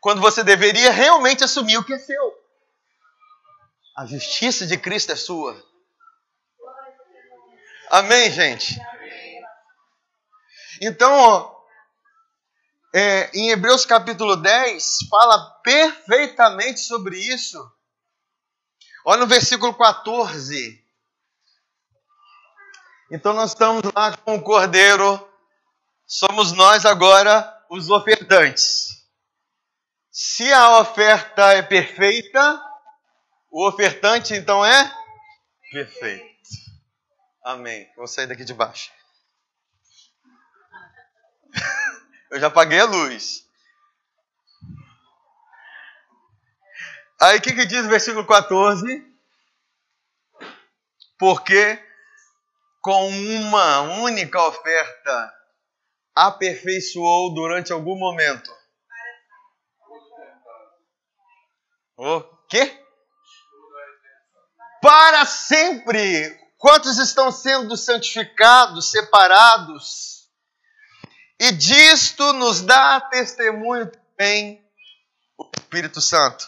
Quando 0.00 0.20
você 0.20 0.42
deveria 0.42 0.90
realmente 0.90 1.44
assumir 1.44 1.78
o 1.78 1.84
que 1.84 1.94
é 1.94 1.98
seu. 1.98 2.43
A 3.96 4.06
justiça 4.06 4.66
de 4.66 4.76
Cristo 4.76 5.12
é 5.12 5.16
sua. 5.16 5.56
Amém, 7.90 8.30
gente? 8.30 8.78
Então, 10.80 11.54
é, 12.92 13.30
em 13.32 13.50
Hebreus 13.50 13.86
capítulo 13.86 14.36
10, 14.36 14.98
fala 15.08 15.50
perfeitamente 15.62 16.80
sobre 16.80 17.18
isso. 17.18 17.58
Olha 19.04 19.20
no 19.20 19.26
versículo 19.26 19.72
14. 19.74 20.82
Então, 23.10 23.32
nós 23.32 23.50
estamos 23.50 23.82
lá 23.94 24.16
com 24.16 24.36
o 24.36 24.42
cordeiro 24.42 25.30
somos 26.06 26.52
nós 26.52 26.84
agora 26.84 27.50
os 27.70 27.90
ofertantes. 27.90 29.04
Se 30.10 30.52
a 30.52 30.78
oferta 30.78 31.52
é 31.52 31.62
perfeita, 31.62 32.62
o 33.54 33.68
ofertante 33.68 34.34
então 34.34 34.66
é 34.66 34.92
perfeito. 35.70 36.34
Amém. 37.44 37.88
Vou 37.96 38.08
sair 38.08 38.26
daqui 38.26 38.44
de 38.44 38.52
baixo. 38.52 38.90
Eu 42.32 42.40
já 42.40 42.48
apaguei 42.48 42.80
a 42.80 42.84
luz. 42.84 43.48
Aí 47.20 47.38
o 47.38 47.40
que, 47.40 47.54
que 47.54 47.64
diz 47.64 47.86
o 47.86 47.88
versículo 47.88 48.26
14? 48.26 49.06
Porque 51.16 51.80
com 52.82 53.08
uma 53.08 53.82
única 53.82 54.42
oferta 54.42 55.32
aperfeiçoou 56.12 57.32
durante 57.32 57.72
algum 57.72 57.96
momento? 57.96 58.50
O 61.96 62.20
quê? 62.48 62.83
Para 64.84 65.24
sempre. 65.24 66.38
Quantos 66.58 66.98
estão 66.98 67.32
sendo 67.32 67.74
santificados, 67.74 68.90
separados? 68.90 70.28
E 71.40 71.50
disto 71.52 72.34
nos 72.34 72.60
dá 72.60 73.00
testemunho 73.00 73.90
também 73.90 74.62
o 75.38 75.50
Espírito 75.58 76.02
Santo. 76.02 76.46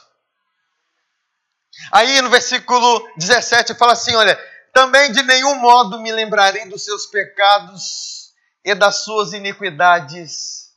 Aí 1.90 2.20
no 2.20 2.28
versículo 2.28 3.10
17 3.16 3.74
fala 3.74 3.94
assim: 3.94 4.14
olha, 4.14 4.38
também 4.74 5.10
de 5.12 5.22
nenhum 5.22 5.54
modo 5.54 6.02
me 6.02 6.12
lembrarei 6.12 6.66
dos 6.66 6.84
seus 6.84 7.06
pecados 7.06 8.34
e 8.62 8.74
das 8.74 8.96
suas 8.96 9.32
iniquidades 9.32 10.74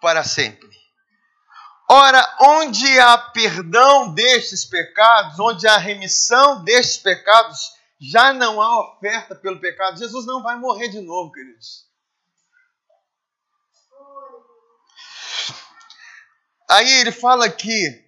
para 0.00 0.22
sempre. 0.22 0.81
Ora, 1.88 2.36
onde 2.40 2.98
há 2.98 3.18
perdão 3.18 4.14
destes 4.14 4.64
pecados, 4.64 5.38
onde 5.38 5.66
há 5.66 5.76
remissão 5.76 6.62
destes 6.64 6.96
pecados, 6.98 7.72
já 8.00 8.32
não 8.32 8.60
há 8.60 8.80
oferta 8.80 9.34
pelo 9.34 9.60
pecado. 9.60 9.98
Jesus 9.98 10.24
não 10.26 10.42
vai 10.42 10.56
morrer 10.56 10.88
de 10.88 11.00
novo, 11.00 11.30
queridos. 11.32 11.86
Aí 16.70 17.00
ele 17.00 17.12
fala 17.12 17.44
aqui: 17.46 18.04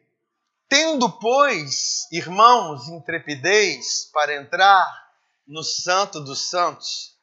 tendo, 0.69 1.11
pois, 1.19 2.09
irmãos, 2.11 2.89
intrepidez 2.89 4.11
para 4.13 4.37
entrar 4.37 5.05
no 5.47 5.63
Santo 5.63 6.21
dos 6.21 6.49
Santos, 6.49 7.15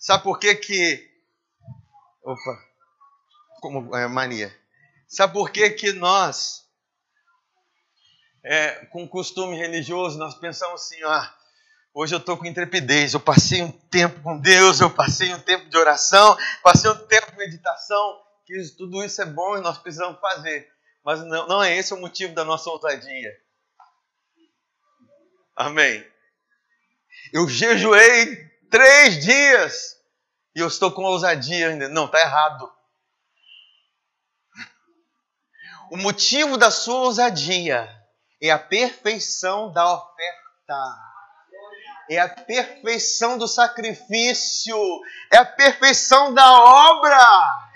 Sabe 0.00 0.24
por 0.24 0.38
que 0.38 0.54
que... 0.54 1.10
Opa, 2.22 2.64
como 3.60 3.94
é, 3.94 4.08
mania. 4.08 4.50
Sabe 5.10 5.32
por 5.32 5.50
que 5.50 5.70
que 5.70 5.92
nós, 5.92 6.64
é, 8.44 8.86
com 8.86 9.08
costume 9.08 9.56
religioso, 9.56 10.16
nós 10.16 10.34
pensamos 10.36 10.82
assim, 10.82 11.02
ah, 11.02 11.34
hoje 11.92 12.14
eu 12.14 12.18
estou 12.18 12.36
com 12.36 12.46
intrepidez, 12.46 13.12
eu 13.12 13.20
passei 13.20 13.62
um 13.62 13.72
tempo 13.72 14.22
com 14.22 14.38
Deus, 14.38 14.80
eu 14.80 14.88
passei 14.88 15.34
um 15.34 15.40
tempo 15.40 15.68
de 15.68 15.76
oração, 15.76 16.38
passei 16.62 16.88
um 16.88 17.06
tempo 17.06 17.32
de 17.32 17.36
meditação, 17.36 18.22
que 18.46 18.62
tudo 18.78 19.04
isso 19.04 19.20
é 19.20 19.26
bom 19.26 19.58
e 19.58 19.60
nós 19.60 19.78
precisamos 19.78 20.20
fazer. 20.20 20.70
Mas 21.04 21.24
não, 21.24 21.48
não 21.48 21.62
é 21.62 21.76
esse 21.76 21.92
o 21.92 22.00
motivo 22.00 22.32
da 22.32 22.44
nossa 22.44 22.70
ousadia. 22.70 23.36
Amém. 25.56 26.06
Eu 27.32 27.48
jejuei 27.48 28.50
Três 28.70 29.18
dias! 29.24 29.96
E 30.54 30.60
eu 30.60 30.68
estou 30.68 30.92
com 30.92 31.02
ousadia 31.02 31.68
ainda. 31.68 31.88
Não, 31.88 32.06
está 32.06 32.20
errado. 32.20 32.72
O 35.90 35.96
motivo 35.96 36.56
da 36.56 36.70
sua 36.70 37.00
ousadia 37.00 37.88
é 38.40 38.48
a 38.50 38.58
perfeição 38.58 39.72
da 39.72 39.92
oferta. 39.92 41.10
É 42.08 42.18
a 42.18 42.28
perfeição 42.28 43.36
do 43.36 43.48
sacrifício. 43.48 44.78
É 45.32 45.38
a 45.38 45.44
perfeição 45.44 46.32
da 46.32 46.52
obra. 46.52 47.68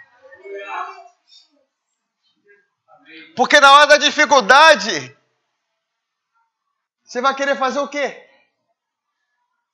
Porque 3.36 3.58
na 3.60 3.72
hora 3.72 3.86
da 3.86 3.96
dificuldade, 3.96 5.16
você 7.04 7.20
vai 7.20 7.34
querer 7.34 7.56
fazer 7.56 7.80
o 7.80 7.88
quê? 7.88 8.28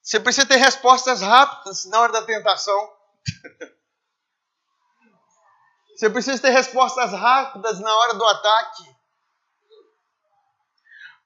Você 0.02 0.18
precisa 0.18 0.46
ter 0.46 0.56
respostas 0.56 1.20
rápidas 1.20 1.84
na 1.84 2.00
hora 2.00 2.12
da 2.12 2.22
tentação. 2.22 2.90
Você 6.00 6.08
precisa 6.08 6.40
ter 6.40 6.48
respostas 6.48 7.12
rápidas 7.12 7.78
na 7.78 7.94
hora 7.94 8.14
do 8.14 8.24
ataque. 8.24 8.84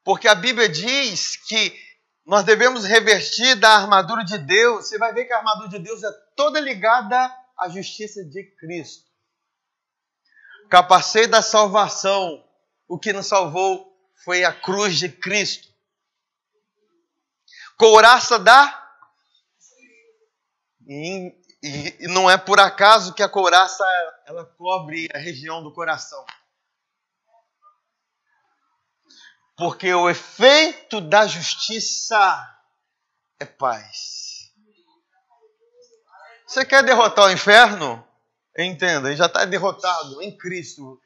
Porque 0.02 0.26
a 0.26 0.34
Bíblia 0.34 0.68
diz 0.68 1.36
que 1.36 1.72
nós 2.26 2.42
devemos 2.42 2.84
revestir 2.84 3.54
da 3.54 3.76
armadura 3.76 4.24
de 4.24 4.36
Deus. 4.36 4.88
Você 4.88 4.98
vai 4.98 5.14
ver 5.14 5.26
que 5.26 5.32
a 5.32 5.38
armadura 5.38 5.68
de 5.68 5.78
Deus 5.78 6.02
é 6.02 6.10
toda 6.34 6.58
ligada 6.58 7.32
à 7.56 7.68
justiça 7.68 8.24
de 8.24 8.42
Cristo. 8.58 9.08
Capacete 10.68 11.28
da 11.28 11.40
salvação. 11.40 12.44
O 12.88 12.98
que 12.98 13.12
nos 13.12 13.26
salvou 13.26 13.96
foi 14.24 14.42
a 14.42 14.52
cruz 14.52 14.98
de 14.98 15.08
Cristo. 15.08 15.68
Couraça 17.78 18.40
da. 18.40 18.82
E, 21.64 22.04
e, 22.04 22.08
não 22.08 22.30
é 22.30 22.36
por 22.36 22.60
acaso 22.60 23.14
que 23.14 23.22
a 23.22 23.28
couraça 23.28 23.82
ela 24.26 24.44
cobre 24.44 25.08
a 25.14 25.18
região 25.18 25.62
do 25.62 25.72
coração. 25.72 26.22
Porque 29.56 29.94
o 29.94 30.10
efeito 30.10 31.00
da 31.00 31.26
justiça 31.26 32.60
é 33.40 33.46
paz. 33.46 34.52
Você 36.46 36.66
quer 36.66 36.84
derrotar 36.84 37.28
o 37.28 37.32
inferno? 37.32 38.06
Entenda, 38.58 39.08
ele 39.08 39.16
já 39.16 39.24
está 39.24 39.46
derrotado 39.46 40.20
em 40.20 40.36
Cristo. 40.36 41.00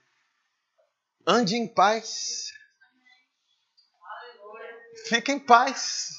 Ande 1.25 1.55
em 1.55 1.73
paz. 1.73 2.53
Fique 5.07 5.31
em 5.31 5.39
paz. 5.39 6.18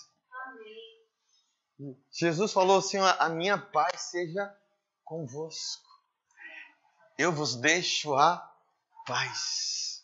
Jesus 2.19 2.51
falou 2.51 2.79
assim: 2.79 2.97
a 2.97 3.29
minha 3.29 3.57
paz 3.57 4.01
seja 4.11 4.53
convosco. 5.05 5.87
Eu 7.17 7.31
vos 7.31 7.55
deixo 7.55 8.13
a 8.13 8.45
paz. 9.05 10.03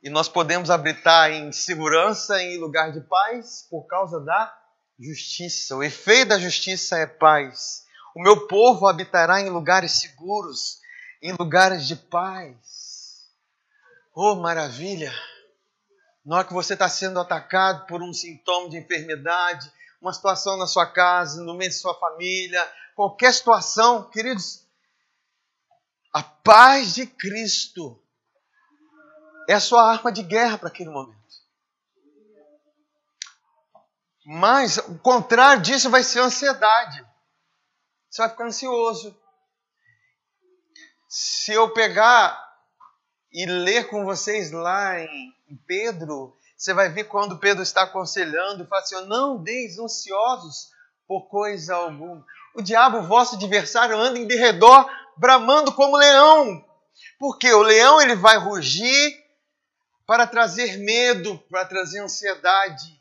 E 0.00 0.08
nós 0.08 0.28
podemos 0.28 0.70
habitar 0.70 1.32
em 1.32 1.50
segurança 1.50 2.40
em 2.40 2.58
lugar 2.58 2.92
de 2.92 3.00
paz 3.00 3.66
por 3.68 3.88
causa 3.88 4.20
da 4.20 4.56
justiça. 5.00 5.74
O 5.74 5.82
efeito 5.82 6.28
da 6.28 6.38
justiça 6.38 6.96
é 6.96 7.06
paz. 7.06 7.84
O 8.14 8.22
meu 8.22 8.46
povo 8.46 8.86
habitará 8.86 9.40
em 9.40 9.50
lugares 9.50 9.92
seguros, 10.00 10.78
em 11.20 11.32
lugares 11.32 11.88
de 11.88 11.96
paz. 11.96 13.26
Oh, 14.14 14.36
maravilha! 14.36 15.12
Na 16.24 16.36
hora 16.36 16.46
que 16.46 16.54
você 16.54 16.74
está 16.74 16.88
sendo 16.88 17.18
atacado 17.18 17.84
por 17.86 18.00
um 18.00 18.12
sintoma 18.12 18.70
de 18.70 18.78
enfermidade, 18.78 19.72
uma 20.00 20.12
situação 20.12 20.56
na 20.56 20.66
sua 20.66 20.86
casa, 20.86 21.42
no 21.42 21.54
meio 21.54 21.70
de 21.70 21.76
sua 21.76 21.94
família, 21.94 22.72
qualquer 22.94 23.32
situação, 23.32 24.08
queridos, 24.10 24.66
a 26.12 26.22
paz 26.22 26.94
de 26.94 27.06
Cristo 27.06 28.00
é 29.48 29.54
a 29.54 29.60
sua 29.60 29.90
arma 29.90 30.12
de 30.12 30.22
guerra 30.22 30.58
para 30.58 30.68
aquele 30.68 30.90
momento. 30.90 31.18
Mas 34.26 34.76
o 34.76 34.98
contrário 34.98 35.62
disso 35.62 35.88
vai 35.88 36.02
ser 36.02 36.20
ansiedade. 36.20 37.04
Você 38.10 38.20
vai 38.22 38.30
ficar 38.30 38.44
ansioso. 38.44 39.18
Se 41.08 41.52
eu 41.52 41.72
pegar 41.72 42.38
e 43.32 43.46
ler 43.46 43.88
com 43.88 44.04
vocês 44.04 44.50
lá 44.50 45.00
em 45.00 45.56
Pedro, 45.66 46.37
você 46.58 46.74
vai 46.74 46.88
ver 46.88 47.04
quando 47.04 47.38
Pedro 47.38 47.62
está 47.62 47.82
aconselhando 47.82 48.66
fala 48.66 48.82
assim: 48.82 49.06
Não 49.06 49.40
deis 49.40 49.78
ansiosos 49.78 50.70
por 51.06 51.28
coisa 51.28 51.76
alguma. 51.76 52.26
O 52.52 52.60
diabo, 52.60 53.02
vosso 53.02 53.36
adversário, 53.36 53.96
anda 53.96 54.18
em 54.18 54.26
derredor, 54.26 54.90
bramando 55.16 55.72
como 55.72 55.96
leão. 55.96 56.64
Porque 57.16 57.52
o 57.52 57.62
leão 57.62 58.00
ele 58.00 58.16
vai 58.16 58.36
rugir 58.36 59.24
para 60.04 60.26
trazer 60.26 60.78
medo, 60.78 61.38
para 61.48 61.64
trazer 61.64 62.00
ansiedade. 62.00 62.98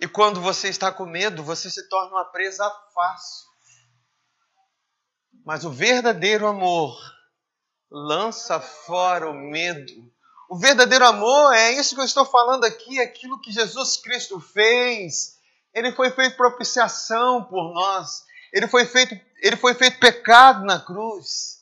E 0.00 0.06
quando 0.06 0.40
você 0.40 0.68
está 0.68 0.92
com 0.92 1.04
medo, 1.04 1.42
você 1.42 1.68
se 1.68 1.88
torna 1.88 2.12
uma 2.12 2.24
presa 2.24 2.70
fácil. 2.94 3.48
Mas 5.44 5.64
o 5.64 5.70
verdadeiro 5.72 6.46
amor 6.46 6.96
lança 7.90 8.60
fora 8.60 9.28
o 9.28 9.34
medo. 9.34 10.16
O 10.48 10.56
verdadeiro 10.56 11.04
amor 11.04 11.52
é 11.52 11.72
isso 11.72 11.94
que 11.94 12.00
eu 12.00 12.06
estou 12.06 12.24
falando 12.24 12.64
aqui, 12.64 12.98
aquilo 12.98 13.40
que 13.40 13.52
Jesus 13.52 13.98
Cristo 13.98 14.40
fez. 14.40 15.36
Ele 15.74 15.92
foi 15.92 16.10
feito 16.10 16.38
propiciação 16.38 17.44
por 17.44 17.74
nós. 17.74 18.24
Ele 18.50 18.66
foi 18.66 18.86
feito, 18.86 19.14
ele 19.42 19.56
foi 19.56 19.74
feito 19.74 20.00
pecado 20.00 20.64
na 20.64 20.80
cruz. 20.80 21.58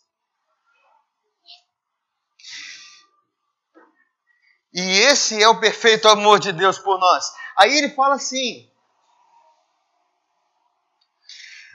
E 4.73 5.01
esse 5.01 5.43
é 5.43 5.49
o 5.49 5.59
perfeito 5.59 6.07
amor 6.07 6.39
de 6.39 6.53
Deus 6.53 6.79
por 6.79 7.01
nós. 7.01 7.33
Aí 7.59 7.77
ele 7.77 7.91
fala 7.91 8.15
assim: 8.15 8.71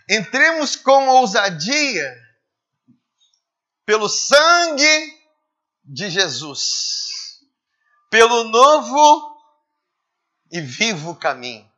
entremos 0.09 0.77
com 0.77 1.09
ousadia 1.09 2.15
pelo 3.85 4.07
sangue 4.07 5.20
de 5.93 6.09
Jesus, 6.09 7.41
pelo 8.09 8.45
novo 8.45 9.37
e 10.49 10.61
vivo 10.61 11.15
caminho 11.15 11.69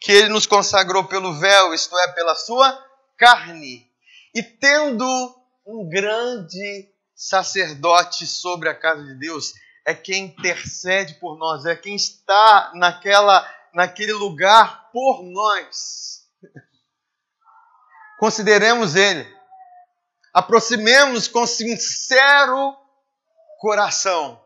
que 0.00 0.12
ele 0.12 0.28
nos 0.28 0.46
consagrou 0.46 1.04
pelo 1.04 1.32
véu, 1.34 1.74
isto 1.74 1.96
é, 1.98 2.12
pela 2.12 2.34
sua 2.34 2.78
carne, 3.16 3.90
e 4.34 4.42
tendo 4.42 5.04
um 5.66 5.88
grande 5.88 6.88
sacerdote 7.14 8.26
sobre 8.26 8.68
a 8.68 8.74
casa 8.74 9.02
de 9.02 9.18
Deus, 9.18 9.54
é 9.84 9.94
quem 9.94 10.26
intercede 10.26 11.14
por 11.14 11.36
nós, 11.36 11.64
é 11.64 11.74
quem 11.74 11.96
está 11.96 12.70
naquela 12.74 13.48
naquele 13.72 14.12
lugar 14.12 14.90
por 14.92 15.22
nós. 15.22 16.26
Consideremos 18.18 18.96
ele. 18.96 19.26
Aproximemos 20.32 21.28
com 21.28 21.46
sincero 21.46 22.76
coração, 23.58 24.42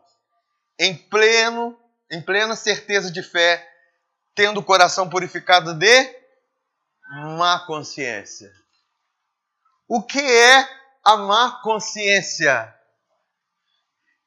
em 0.79 0.95
pleno, 0.95 1.79
em 2.11 2.21
plena 2.21 2.55
certeza 2.55 3.11
de 3.11 3.23
fé, 3.23 3.65
tendo 4.35 4.59
o 4.59 4.63
coração 4.63 5.09
purificado 5.09 5.73
de 5.73 6.23
má 7.37 7.63
consciência. 7.65 8.51
O 9.87 10.01
que 10.01 10.19
é 10.19 10.67
a 11.03 11.15
má 11.17 11.61
consciência? 11.61 12.73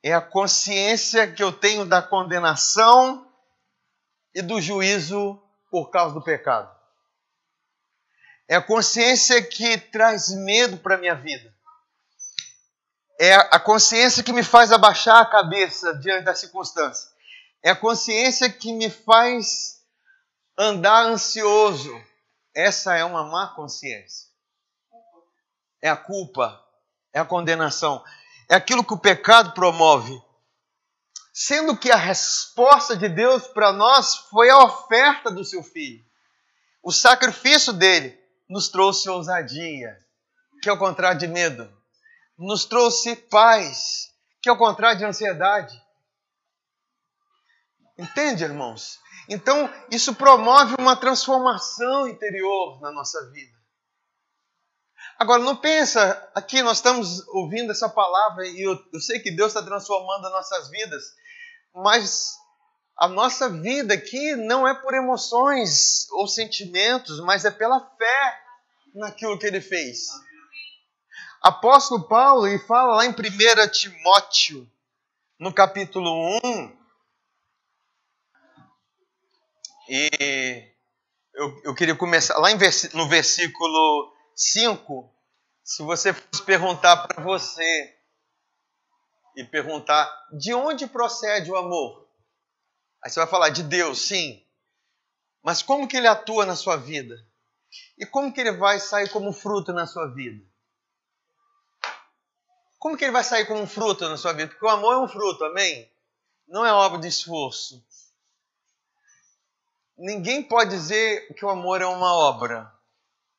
É 0.02 0.12
a 0.12 0.20
consciência 0.20 1.30
que 1.32 1.42
eu 1.42 1.52
tenho 1.52 1.84
da 1.84 2.00
condenação 2.00 3.28
e 4.32 4.40
do 4.40 4.60
juízo 4.60 5.42
por 5.70 5.90
causa 5.90 6.14
do 6.14 6.22
pecado. 6.22 6.72
É 8.48 8.54
a 8.54 8.62
consciência 8.62 9.42
que 9.42 9.76
traz 9.78 10.28
medo 10.28 10.76
para 10.76 10.94
a 10.94 10.98
minha 10.98 11.16
vida. 11.16 11.55
É 13.18 13.34
a 13.34 13.58
consciência 13.58 14.22
que 14.22 14.32
me 14.32 14.42
faz 14.42 14.70
abaixar 14.70 15.20
a 15.20 15.26
cabeça 15.26 15.94
diante 15.94 16.24
da 16.24 16.34
circunstância. 16.34 17.08
É 17.62 17.70
a 17.70 17.76
consciência 17.76 18.50
que 18.50 18.72
me 18.72 18.90
faz 18.90 19.80
andar 20.58 21.06
ansioso. 21.06 21.98
Essa 22.54 22.94
é 22.94 23.04
uma 23.04 23.24
má 23.24 23.48
consciência. 23.54 24.26
É 25.80 25.88
a 25.88 25.96
culpa, 25.96 26.62
é 27.12 27.20
a 27.20 27.24
condenação, 27.24 28.04
é 28.48 28.54
aquilo 28.54 28.84
que 28.84 28.94
o 28.94 28.98
pecado 28.98 29.52
promove. 29.52 30.20
Sendo 31.32 31.76
que 31.76 31.90
a 31.90 31.96
resposta 31.96 32.96
de 32.96 33.08
Deus 33.08 33.46
para 33.46 33.72
nós 33.72 34.16
foi 34.30 34.50
a 34.50 34.58
oferta 34.58 35.30
do 35.30 35.44
seu 35.44 35.62
filho. 35.62 36.04
O 36.82 36.92
sacrifício 36.92 37.72
dele 37.72 38.18
nos 38.48 38.68
trouxe 38.68 39.08
ousadia, 39.08 39.98
que 40.62 40.68
é 40.68 40.72
o 40.72 40.78
contrário 40.78 41.18
de 41.18 41.26
medo 41.26 41.76
nos 42.38 42.64
trouxe 42.64 43.16
paz, 43.16 44.10
que 44.42 44.48
é 44.48 44.52
o 44.52 44.58
contrário 44.58 44.98
de 44.98 45.04
ansiedade. 45.04 45.74
Entende, 47.98 48.44
irmãos? 48.44 48.98
Então, 49.28 49.72
isso 49.90 50.14
promove 50.14 50.74
uma 50.78 50.96
transformação 50.96 52.06
interior 52.06 52.80
na 52.80 52.92
nossa 52.92 53.30
vida. 53.30 53.56
Agora, 55.18 55.42
não 55.42 55.56
pensa, 55.56 56.30
aqui 56.34 56.60
nós 56.62 56.76
estamos 56.76 57.26
ouvindo 57.28 57.72
essa 57.72 57.88
palavra 57.88 58.46
e 58.46 58.60
eu, 58.60 58.78
eu 58.92 59.00
sei 59.00 59.18
que 59.18 59.30
Deus 59.30 59.48
está 59.48 59.62
transformando 59.62 60.26
as 60.26 60.32
nossas 60.32 60.68
vidas, 60.68 61.04
mas 61.74 62.34
a 62.98 63.08
nossa 63.08 63.48
vida 63.48 63.94
aqui 63.94 64.36
não 64.36 64.68
é 64.68 64.74
por 64.74 64.92
emoções 64.94 66.06
ou 66.10 66.28
sentimentos, 66.28 67.18
mas 67.20 67.46
é 67.46 67.50
pela 67.50 67.80
fé 67.96 68.40
naquilo 68.94 69.38
que 69.38 69.46
Ele 69.46 69.60
fez. 69.60 70.06
Apóstolo 71.46 72.08
Paulo, 72.08 72.48
ele 72.48 72.58
fala 72.58 72.96
lá 72.96 73.06
em 73.06 73.10
1 73.10 73.14
Timóteo, 73.70 74.68
no 75.38 75.54
capítulo 75.54 76.40
1, 76.42 76.76
E 79.88 80.74
eu, 81.32 81.62
eu 81.62 81.74
queria 81.74 81.94
começar 81.94 82.36
lá 82.38 82.52
vers, 82.56 82.92
no 82.92 83.08
versículo 83.08 84.12
5. 84.34 85.08
Se 85.62 85.84
você 85.84 86.12
fosse 86.12 86.42
perguntar 86.42 87.06
para 87.06 87.22
você 87.22 87.96
e 89.36 89.44
perguntar 89.44 90.10
de 90.32 90.52
onde 90.52 90.88
procede 90.88 91.48
o 91.52 91.56
amor, 91.56 92.08
aí 93.04 93.08
você 93.08 93.20
vai 93.20 93.28
falar 93.28 93.50
de 93.50 93.62
Deus, 93.62 94.00
sim. 94.00 94.44
Mas 95.44 95.62
como 95.62 95.86
que 95.86 95.96
ele 95.96 96.08
atua 96.08 96.44
na 96.44 96.56
sua 96.56 96.76
vida? 96.76 97.14
E 97.96 98.04
como 98.04 98.32
que 98.32 98.40
ele 98.40 98.50
vai 98.50 98.80
sair 98.80 99.08
como 99.10 99.32
fruto 99.32 99.72
na 99.72 99.86
sua 99.86 100.12
vida? 100.12 100.44
Como 102.78 102.96
que 102.96 103.04
ele 103.04 103.12
vai 103.12 103.24
sair 103.24 103.46
como 103.46 103.66
fruto 103.66 104.08
na 104.08 104.16
sua 104.16 104.32
vida? 104.32 104.48
Porque 104.48 104.64
o 104.64 104.68
amor 104.68 104.94
é 104.94 104.98
um 104.98 105.08
fruto, 105.08 105.44
amém? 105.44 105.90
Não 106.46 106.64
é 106.64 106.72
obra 106.72 107.00
de 107.00 107.08
esforço. 107.08 107.84
Ninguém 109.98 110.42
pode 110.42 110.70
dizer 110.70 111.32
que 111.34 111.44
o 111.44 111.48
amor 111.48 111.80
é 111.80 111.86
uma 111.86 112.12
obra. 112.14 112.72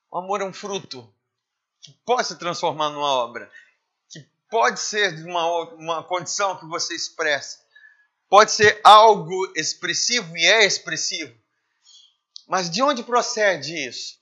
O 0.09 0.17
amor 0.17 0.41
é 0.41 0.43
um 0.43 0.53
fruto 0.53 1.13
que 1.81 1.91
pode 2.05 2.27
se 2.27 2.37
transformar 2.37 2.89
numa 2.89 3.13
obra, 3.13 3.49
que 4.09 4.19
pode 4.49 4.79
ser 4.79 5.15
de 5.15 5.23
uma, 5.23 5.45
uma 5.73 6.03
condição 6.03 6.57
que 6.57 6.65
você 6.65 6.95
expressa, 6.95 7.59
pode 8.27 8.51
ser 8.51 8.81
algo 8.83 9.53
expressivo 9.55 10.35
e 10.35 10.45
é 10.45 10.65
expressivo. 10.65 11.37
Mas 12.47 12.69
de 12.69 12.81
onde 12.81 13.03
procede 13.03 13.75
isso? 13.87 14.16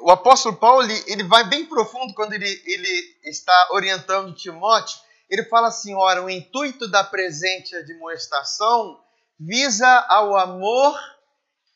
O 0.00 0.10
apóstolo 0.10 0.56
Paulo 0.56 0.86
ele 1.06 1.24
vai 1.24 1.44
bem 1.48 1.66
profundo 1.66 2.14
quando 2.14 2.32
ele, 2.32 2.62
ele 2.64 3.18
está 3.24 3.68
orientando 3.72 4.34
Timóteo. 4.34 4.96
Ele 5.28 5.44
fala 5.44 5.68
assim: 5.68 5.94
ora, 5.94 6.22
o 6.22 6.30
intuito 6.30 6.88
da 6.88 7.02
presente 7.02 7.74
admoestação 7.74 9.00
visa 9.38 9.88
ao 10.08 10.36
amor 10.36 10.98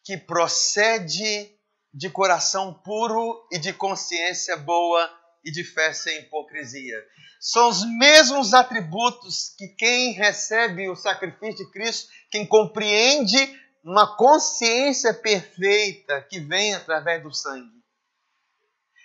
que 0.05 0.17
procede 0.17 1.51
de 1.93 2.09
coração 2.09 2.73
puro 2.73 3.47
e 3.51 3.59
de 3.59 3.73
consciência 3.73 4.57
boa 4.57 5.11
e 5.45 5.51
de 5.51 5.65
fé 5.65 5.93
sem 5.93 6.21
hipocrisia. 6.21 6.97
São 7.41 7.69
os 7.69 7.85
mesmos 7.99 8.55
atributos 8.55 9.53
que 9.59 9.67
quem 9.77 10.13
recebe 10.13 10.89
o 10.89 10.95
sacrifício 10.95 11.67
de 11.67 11.73
Cristo, 11.73 12.09
quem 12.31 12.47
compreende 12.47 13.37
uma 13.83 14.17
consciência 14.17 15.13
perfeita 15.13 16.23
que 16.23 16.39
vem 16.39 16.75
através 16.75 17.23
do 17.23 17.35
sangue. 17.35 17.83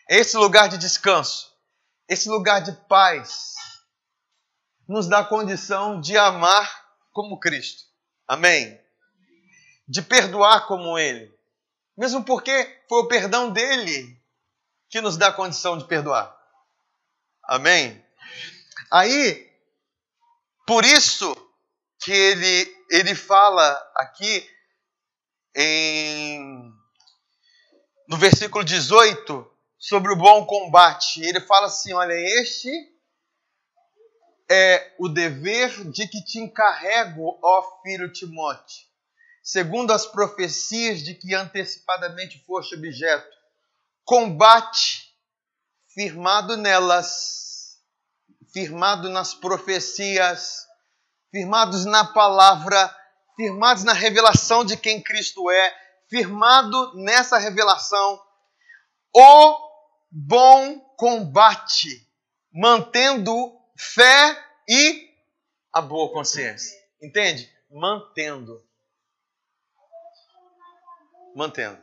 Esse 0.09 0.37
lugar 0.37 0.69
de 0.69 0.77
descanso, 0.77 1.51
esse 2.07 2.29
lugar 2.29 2.61
de 2.61 2.71
paz, 2.87 3.55
nos 4.87 5.07
dá 5.07 5.23
condição 5.23 5.99
de 5.99 6.17
amar 6.17 6.85
como 7.11 7.39
Cristo. 7.39 7.83
Amém? 8.27 8.79
De 9.87 10.01
perdoar 10.01 10.67
como 10.67 10.97
Ele. 10.97 11.35
Mesmo 11.97 12.23
porque 12.23 12.83
foi 12.87 12.99
o 12.99 13.07
perdão 13.07 13.51
dele 13.51 14.21
que 14.89 15.01
nos 15.01 15.17
dá 15.17 15.31
condição 15.31 15.77
de 15.77 15.85
perdoar. 15.85 16.37
Amém? 17.43 18.05
Aí, 18.91 19.51
por 20.65 20.85
isso 20.85 21.35
que 21.99 22.11
ele, 22.11 22.85
ele 22.89 23.15
fala 23.15 23.71
aqui 23.95 24.47
em, 25.57 26.71
no 28.07 28.17
versículo 28.17 28.63
18 28.63 29.51
sobre 29.77 30.13
o 30.13 30.15
bom 30.15 30.45
combate. 30.45 31.21
Ele 31.21 31.41
fala 31.41 31.67
assim: 31.67 31.91
olha, 31.93 32.13
este 32.13 32.71
é 34.49 34.93
o 34.99 35.09
dever 35.09 35.89
de 35.91 36.07
que 36.07 36.23
te 36.23 36.39
encarrego, 36.39 37.37
ó 37.43 37.81
filho 37.81 38.13
Timóteo 38.13 38.87
segundo 39.47 39.93
as 39.93 40.05
profecias 40.05 41.01
de 41.01 41.13
que 41.13 41.33
antecipadamente 41.33 42.43
foste 42.45 42.75
objeto. 42.75 43.33
Combate 44.03 45.15
firmado 45.93 46.57
nelas, 46.57 47.77
firmado 48.51 49.09
nas 49.09 49.33
profecias, 49.33 50.65
firmados 51.31 51.85
na 51.85 52.03
palavra, 52.03 52.93
firmados 53.37 53.85
na 53.85 53.93
revelação 53.93 54.65
de 54.65 54.75
quem 54.75 55.01
Cristo 55.01 55.49
é, 55.49 55.75
firmado 56.09 56.93
nessa 56.95 57.37
revelação, 57.37 58.21
o 59.15 59.57
bom 60.11 60.79
combate, 60.97 62.05
mantendo 62.51 63.57
fé 63.77 64.37
e 64.67 65.09
a 65.71 65.79
boa 65.79 66.11
consciência. 66.11 66.77
Entende? 67.01 67.49
Mantendo 67.71 68.67
mantendo. 71.37 71.79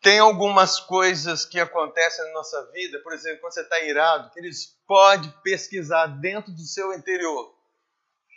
Tem 0.00 0.18
algumas 0.18 0.80
coisas 0.80 1.44
que 1.44 1.60
acontecem 1.60 2.24
na 2.24 2.32
nossa 2.32 2.72
vida, 2.72 2.98
por 3.00 3.12
exemplo, 3.12 3.40
quando 3.40 3.52
você 3.52 3.60
está 3.60 3.80
irado, 3.84 4.30
que 4.30 4.40
eles 4.40 4.76
pode 4.86 5.28
pesquisar 5.42 6.06
dentro 6.06 6.50
do 6.50 6.62
seu 6.62 6.92
interior. 6.94 7.54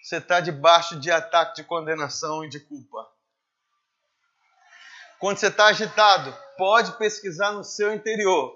Você 0.06 0.18
está 0.18 0.39
debaixo 0.39 0.99
de 0.99 1.10
ataque 1.10 1.56
de 1.56 1.64
condenação 1.64 2.45
e 2.45 2.49
de 2.49 2.60
culpa. 2.60 3.12
Quando 5.18 5.39
você 5.39 5.47
está 5.47 5.66
agitado, 5.66 6.32
pode 6.60 6.95
pesquisar 6.99 7.53
no 7.53 7.64
seu 7.64 7.91
interior 7.91 8.56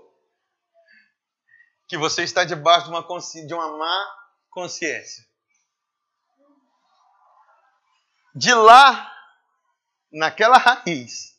que 1.88 1.98
você 1.98 2.22
está 2.22 2.44
debaixo 2.44 2.86
de 2.86 2.92
uma, 2.92 3.02
de 3.48 3.54
uma 3.56 3.78
má 3.80 4.16
consciência. 4.52 5.28
De 8.36 8.54
lá 8.54 9.12
naquela 10.14 10.60
raiz, 10.60 11.36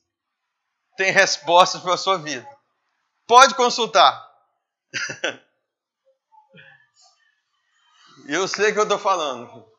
tem 0.97 1.13
respostas 1.13 1.81
para 1.83 1.95
a 1.95 1.97
sua 1.97 2.19
vida. 2.19 2.49
Pode 3.29 3.55
consultar. 3.55 4.29
eu 8.27 8.49
sei 8.49 8.73
que 8.73 8.79
eu 8.81 8.83
estou 8.83 8.99
falando. 8.99 9.70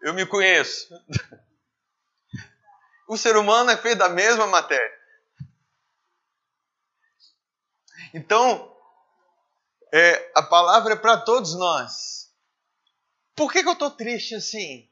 Eu 0.00 0.14
me 0.14 0.26
conheço. 0.26 0.88
O 3.08 3.16
ser 3.16 3.36
humano 3.36 3.70
é 3.70 3.76
feito 3.76 3.98
da 3.98 4.08
mesma 4.08 4.46
matéria. 4.46 5.00
Então, 8.14 8.76
é, 9.92 10.32
a 10.34 10.42
palavra 10.42 10.94
é 10.94 10.96
para 10.96 11.18
todos 11.18 11.54
nós. 11.58 12.32
Por 13.34 13.52
que, 13.52 13.62
que 13.62 13.68
eu 13.68 13.72
estou 13.72 13.90
triste 13.90 14.34
assim? 14.34 14.88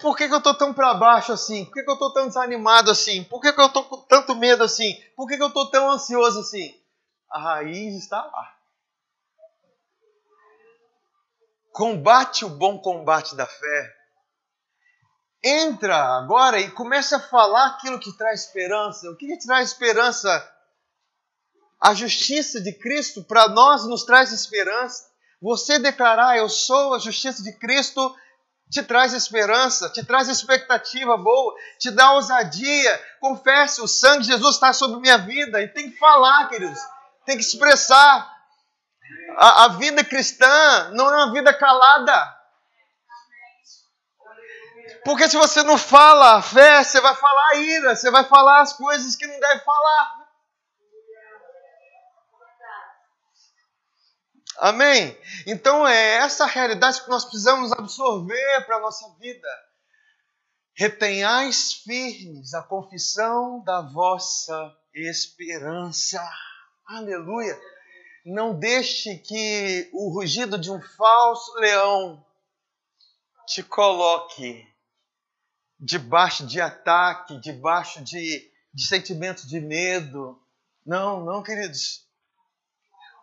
Por 0.00 0.16
que, 0.16 0.28
que 0.28 0.34
eu 0.34 0.38
estou 0.38 0.54
tão 0.56 0.74
para 0.74 0.94
baixo 0.94 1.32
assim? 1.32 1.64
Por 1.64 1.74
que, 1.74 1.82
que 1.82 1.90
eu 1.90 1.94
estou 1.94 2.12
tão 2.12 2.26
desanimado 2.26 2.90
assim? 2.90 3.24
Por 3.24 3.40
que, 3.40 3.52
que 3.52 3.60
eu 3.60 3.66
estou 3.66 3.84
com 3.84 4.02
tanto 4.02 4.34
medo 4.34 4.62
assim? 4.62 4.94
Por 5.16 5.26
que, 5.26 5.36
que 5.36 5.42
eu 5.42 5.48
estou 5.48 5.70
tão 5.70 5.90
ansioso 5.90 6.40
assim? 6.40 6.78
A 7.30 7.38
raiz 7.38 7.94
está 7.94 8.22
lá. 8.22 8.53
Combate 11.74 12.44
o 12.44 12.48
bom 12.48 12.78
combate 12.78 13.34
da 13.34 13.46
fé. 13.46 13.94
Entra 15.42 15.96
agora 16.16 16.60
e 16.60 16.70
começa 16.70 17.16
a 17.16 17.20
falar 17.20 17.66
aquilo 17.66 17.98
que 17.98 18.16
traz 18.16 18.42
esperança. 18.46 19.10
O 19.10 19.16
que, 19.16 19.26
que 19.26 19.44
traz 19.44 19.70
esperança? 19.70 20.54
A 21.80 21.92
justiça 21.92 22.60
de 22.60 22.72
Cristo 22.78 23.24
para 23.24 23.48
nós 23.48 23.84
nos 23.86 24.04
traz 24.04 24.30
esperança. 24.30 25.02
Você 25.42 25.80
declarar, 25.80 26.38
eu 26.38 26.48
sou 26.48 26.94
a 26.94 27.00
justiça 27.00 27.42
de 27.42 27.52
Cristo, 27.58 28.14
te 28.70 28.80
traz 28.80 29.12
esperança, 29.12 29.90
te 29.90 30.04
traz 30.04 30.28
expectativa 30.28 31.16
boa, 31.16 31.56
te 31.80 31.90
dá 31.90 32.12
ousadia. 32.12 33.04
Confesse, 33.18 33.80
o 33.80 33.88
sangue 33.88 34.22
de 34.22 34.28
Jesus 34.28 34.54
está 34.54 34.72
sobre 34.72 35.00
minha 35.00 35.18
vida. 35.18 35.60
E 35.60 35.66
tem 35.66 35.90
que 35.90 35.98
falar, 35.98 36.48
queridos, 36.48 36.78
tem 37.26 37.36
que 37.36 37.42
expressar. 37.42 38.32
A, 39.36 39.64
a 39.64 39.68
vida 39.68 40.04
cristã 40.04 40.90
não 40.92 41.12
é 41.12 41.24
uma 41.24 41.32
vida 41.32 41.52
calada. 41.52 42.34
Porque 45.04 45.28
se 45.28 45.36
você 45.36 45.62
não 45.62 45.76
fala 45.76 46.36
a 46.36 46.42
fé, 46.42 46.82
você 46.82 47.00
vai 47.00 47.14
falar 47.14 47.48
a 47.50 47.56
ira, 47.56 47.94
você 47.94 48.10
vai 48.10 48.24
falar 48.24 48.62
as 48.62 48.72
coisas 48.72 49.14
que 49.16 49.26
não 49.26 49.38
deve 49.38 49.60
falar. 49.60 50.24
Amém? 54.58 55.18
Então 55.46 55.86
é 55.86 56.16
essa 56.16 56.46
realidade 56.46 57.02
que 57.02 57.10
nós 57.10 57.24
precisamos 57.24 57.72
absorver 57.72 58.64
para 58.64 58.76
a 58.76 58.80
nossa 58.80 59.06
vida. 59.18 59.48
Retenhais 60.76 61.72
firmes 61.72 62.54
a 62.54 62.62
confissão 62.62 63.62
da 63.62 63.80
vossa 63.82 64.74
esperança. 64.94 66.22
Aleluia! 66.86 67.58
Não 68.24 68.58
deixe 68.58 69.18
que 69.18 69.90
o 69.92 70.08
rugido 70.08 70.58
de 70.58 70.70
um 70.70 70.80
falso 70.80 71.54
leão 71.56 72.24
te 73.46 73.62
coloque 73.62 74.66
debaixo 75.78 76.46
de 76.46 76.60
ataque, 76.60 77.38
debaixo 77.40 78.02
de, 78.02 78.50
de 78.72 78.86
sentimentos 78.86 79.46
de 79.46 79.60
medo. 79.60 80.40
Não, 80.86 81.22
não, 81.24 81.42
queridos 81.42 82.04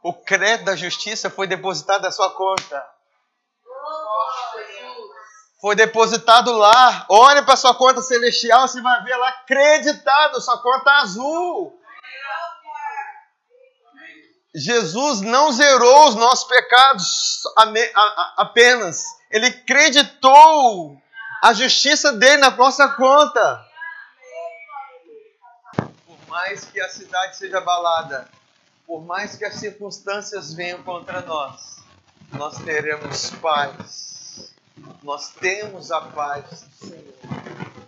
o 0.03 0.13
crédito 0.13 0.65
da 0.65 0.75
justiça 0.75 1.29
foi 1.29 1.47
depositado 1.47 2.01
na 2.01 2.11
sua 2.11 2.31
conta. 2.31 2.85
foi 5.59 5.75
depositado 5.75 6.51
lá. 6.53 7.05
Olhe 7.07 7.43
para 7.43 7.55
sua 7.55 7.75
conta 7.75 8.01
celestial, 8.01 8.67
você 8.67 8.81
vai 8.81 9.03
ver 9.03 9.15
lá 9.15 9.31
creditado, 9.45 10.41
sua 10.41 10.57
conta 10.61 10.91
azul. 11.01 11.79
Jesus 14.53 15.21
não 15.21 15.51
zerou 15.51 16.09
os 16.09 16.15
nossos 16.15 16.43
pecados 16.45 17.43
apenas, 18.37 19.05
ele 19.29 19.49
creditou 19.51 21.01
a 21.41 21.53
justiça 21.53 22.11
dele 22.11 22.37
na 22.37 22.51
nossa 22.51 22.89
conta. 22.89 23.65
Por 26.05 26.17
mais 26.27 26.65
que 26.65 26.81
a 26.81 26.89
cidade 26.89 27.37
seja 27.37 27.59
abalada, 27.59 28.29
por 28.85 29.01
mais 29.05 29.37
que 29.37 29.45
as 29.45 29.55
circunstâncias 29.55 30.53
venham 30.53 30.83
contra 30.83 31.21
nós, 31.21 31.77
nós 32.33 32.57
teremos 32.59 33.29
paz. 33.41 34.53
Nós 35.01 35.29
temos 35.29 35.91
a 35.91 36.01
paz 36.01 36.63
do 36.63 36.87
Senhor. 36.87 37.13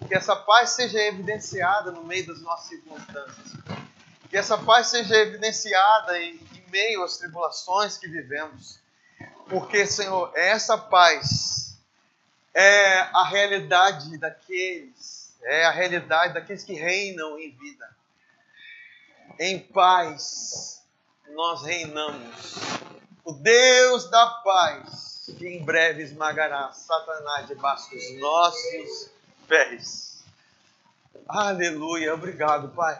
Que 0.08 0.16
essa 0.16 0.36
paz 0.36 0.72
seja 0.72 1.00
evidenciada 1.00 1.92
no 1.92 2.04
meio 2.04 2.26
das 2.28 2.42
nossas 2.42 2.68
circunstâncias. 2.68 3.54
Que 4.30 4.38
essa 4.38 4.58
paz 4.58 4.88
seja 4.88 5.16
evidenciada 5.16 6.20
em, 6.20 6.40
meio 6.74 7.04
às 7.04 7.18
tribulações 7.18 7.98
que 7.98 8.08
vivemos. 8.08 8.80
Porque, 9.48 9.86
Senhor, 9.86 10.32
essa 10.36 10.76
paz 10.76 11.78
é 12.52 13.00
a 13.14 13.24
realidade 13.30 14.18
daqueles, 14.18 15.36
é 15.44 15.66
a 15.66 15.72
realidade 15.72 16.34
daqueles 16.34 16.64
que 16.64 16.74
reinam 16.74 17.38
em 17.38 17.52
vida. 17.52 17.88
Em 19.40 19.60
paz 19.60 20.82
nós 21.30 21.64
reinamos. 21.64 22.56
O 23.24 23.34
Deus 23.34 24.10
da 24.10 24.28
paz, 24.44 25.30
que 25.38 25.48
em 25.48 25.64
breve 25.64 26.04
esmagará 26.04 26.72
Satanás 26.74 27.48
debaixo 27.48 27.90
dos 27.92 28.20
nossos 28.20 29.10
pés. 29.48 30.24
Aleluia, 31.28 32.14
obrigado, 32.14 32.70
Pai. 32.70 33.00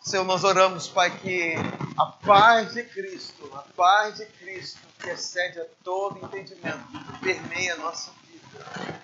Senhor, 0.00 0.24
nós 0.24 0.44
oramos, 0.44 0.88
Pai, 0.88 1.10
que 1.18 1.54
a 1.98 2.06
paz 2.06 2.74
de 2.74 2.84
Cristo, 2.84 3.50
a 3.54 3.62
paz 3.76 4.16
de 4.16 4.26
Cristo, 4.26 4.80
que 5.00 5.10
excede 5.10 5.60
a 5.60 5.66
todo 5.82 6.24
entendimento, 6.24 6.78
permeia 7.20 7.74
a 7.74 7.78
nossa 7.78 8.10
vida. 8.26 9.00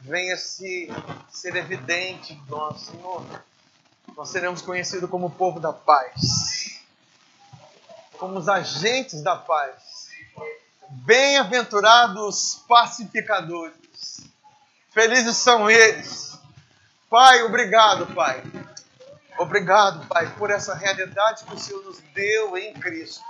Venha 0.00 0.36
se 0.36 0.88
ser 1.30 1.56
evidente 1.56 2.32
em 2.32 2.42
nós, 2.48 2.82
Senhor. 2.82 3.24
Nós 4.16 4.28
seremos 4.30 4.62
conhecidos 4.62 5.08
como 5.10 5.26
o 5.26 5.30
povo 5.30 5.60
da 5.60 5.72
paz 5.72 6.60
como 8.20 8.38
os 8.38 8.50
agentes 8.50 9.22
da 9.22 9.34
paz. 9.34 10.10
Bem-aventurados 10.90 12.62
pacificadores. 12.68 14.20
Felizes 14.90 15.38
são 15.38 15.70
eles. 15.70 16.38
Pai, 17.08 17.42
obrigado, 17.42 18.06
Pai. 18.14 18.42
Obrigado, 19.40 20.06
Pai, 20.06 20.26
por 20.36 20.50
essa 20.50 20.74
realidade 20.74 21.44
que 21.44 21.54
o 21.54 21.58
Senhor 21.58 21.82
nos 21.82 21.98
deu 22.14 22.58
em 22.58 22.74
Cristo. 22.74 23.24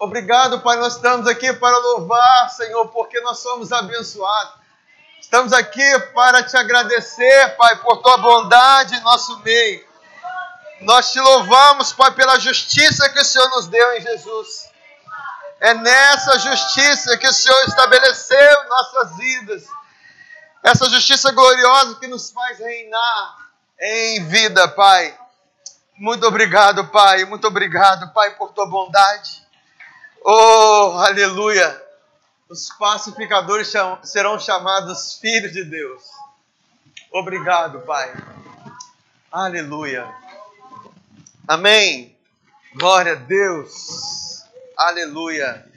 Obrigado, 0.00 0.60
Pai, 0.62 0.76
nós 0.78 0.96
estamos 0.96 1.28
aqui 1.28 1.52
para 1.52 1.78
louvar, 1.78 2.50
Senhor, 2.50 2.88
porque 2.88 3.20
nós 3.20 3.38
somos 3.38 3.70
abençoados. 3.70 4.54
Estamos 5.20 5.52
aqui 5.52 5.98
para 6.12 6.42
te 6.42 6.56
agradecer, 6.56 7.56
Pai, 7.56 7.76
por 7.76 7.98
tua 7.98 8.16
bondade 8.16 8.96
em 8.96 9.00
nosso 9.02 9.38
meio. 9.44 9.86
Nós 10.80 11.12
te 11.12 11.20
louvamos, 11.20 11.92
Pai, 11.92 12.10
pela 12.10 12.40
justiça 12.40 13.08
que 13.10 13.20
o 13.20 13.24
Senhor 13.24 13.48
nos 13.50 13.68
deu 13.68 13.94
em 13.94 14.00
Jesus. 14.00 14.68
É 15.60 15.72
nessa 15.72 16.36
justiça 16.40 17.16
que 17.16 17.28
o 17.28 17.32
Senhor 17.32 17.62
estabeleceu 17.68 18.68
nossas 18.68 19.16
vidas. 19.16 19.62
Essa 20.64 20.90
justiça 20.90 21.30
gloriosa 21.30 21.94
que 22.00 22.08
nos 22.08 22.28
faz 22.32 22.58
reinar 22.58 23.41
em 23.82 24.24
vida, 24.24 24.68
Pai. 24.68 25.18
Muito 25.98 26.24
obrigado, 26.26 26.86
Pai. 26.88 27.24
Muito 27.24 27.46
obrigado, 27.48 28.12
Pai, 28.12 28.30
por 28.36 28.52
tua 28.52 28.66
bondade. 28.66 29.42
Oh, 30.24 30.94
aleluia. 30.98 31.82
Os 32.48 32.68
pacificadores 32.78 33.72
serão 34.04 34.38
chamados 34.38 35.18
filhos 35.18 35.52
de 35.52 35.64
Deus. 35.64 36.02
Obrigado, 37.10 37.80
Pai. 37.80 38.14
Aleluia. 39.30 40.08
Amém. 41.48 42.16
Glória 42.74 43.12
a 43.12 43.16
Deus. 43.16 44.44
Aleluia. 44.76 45.71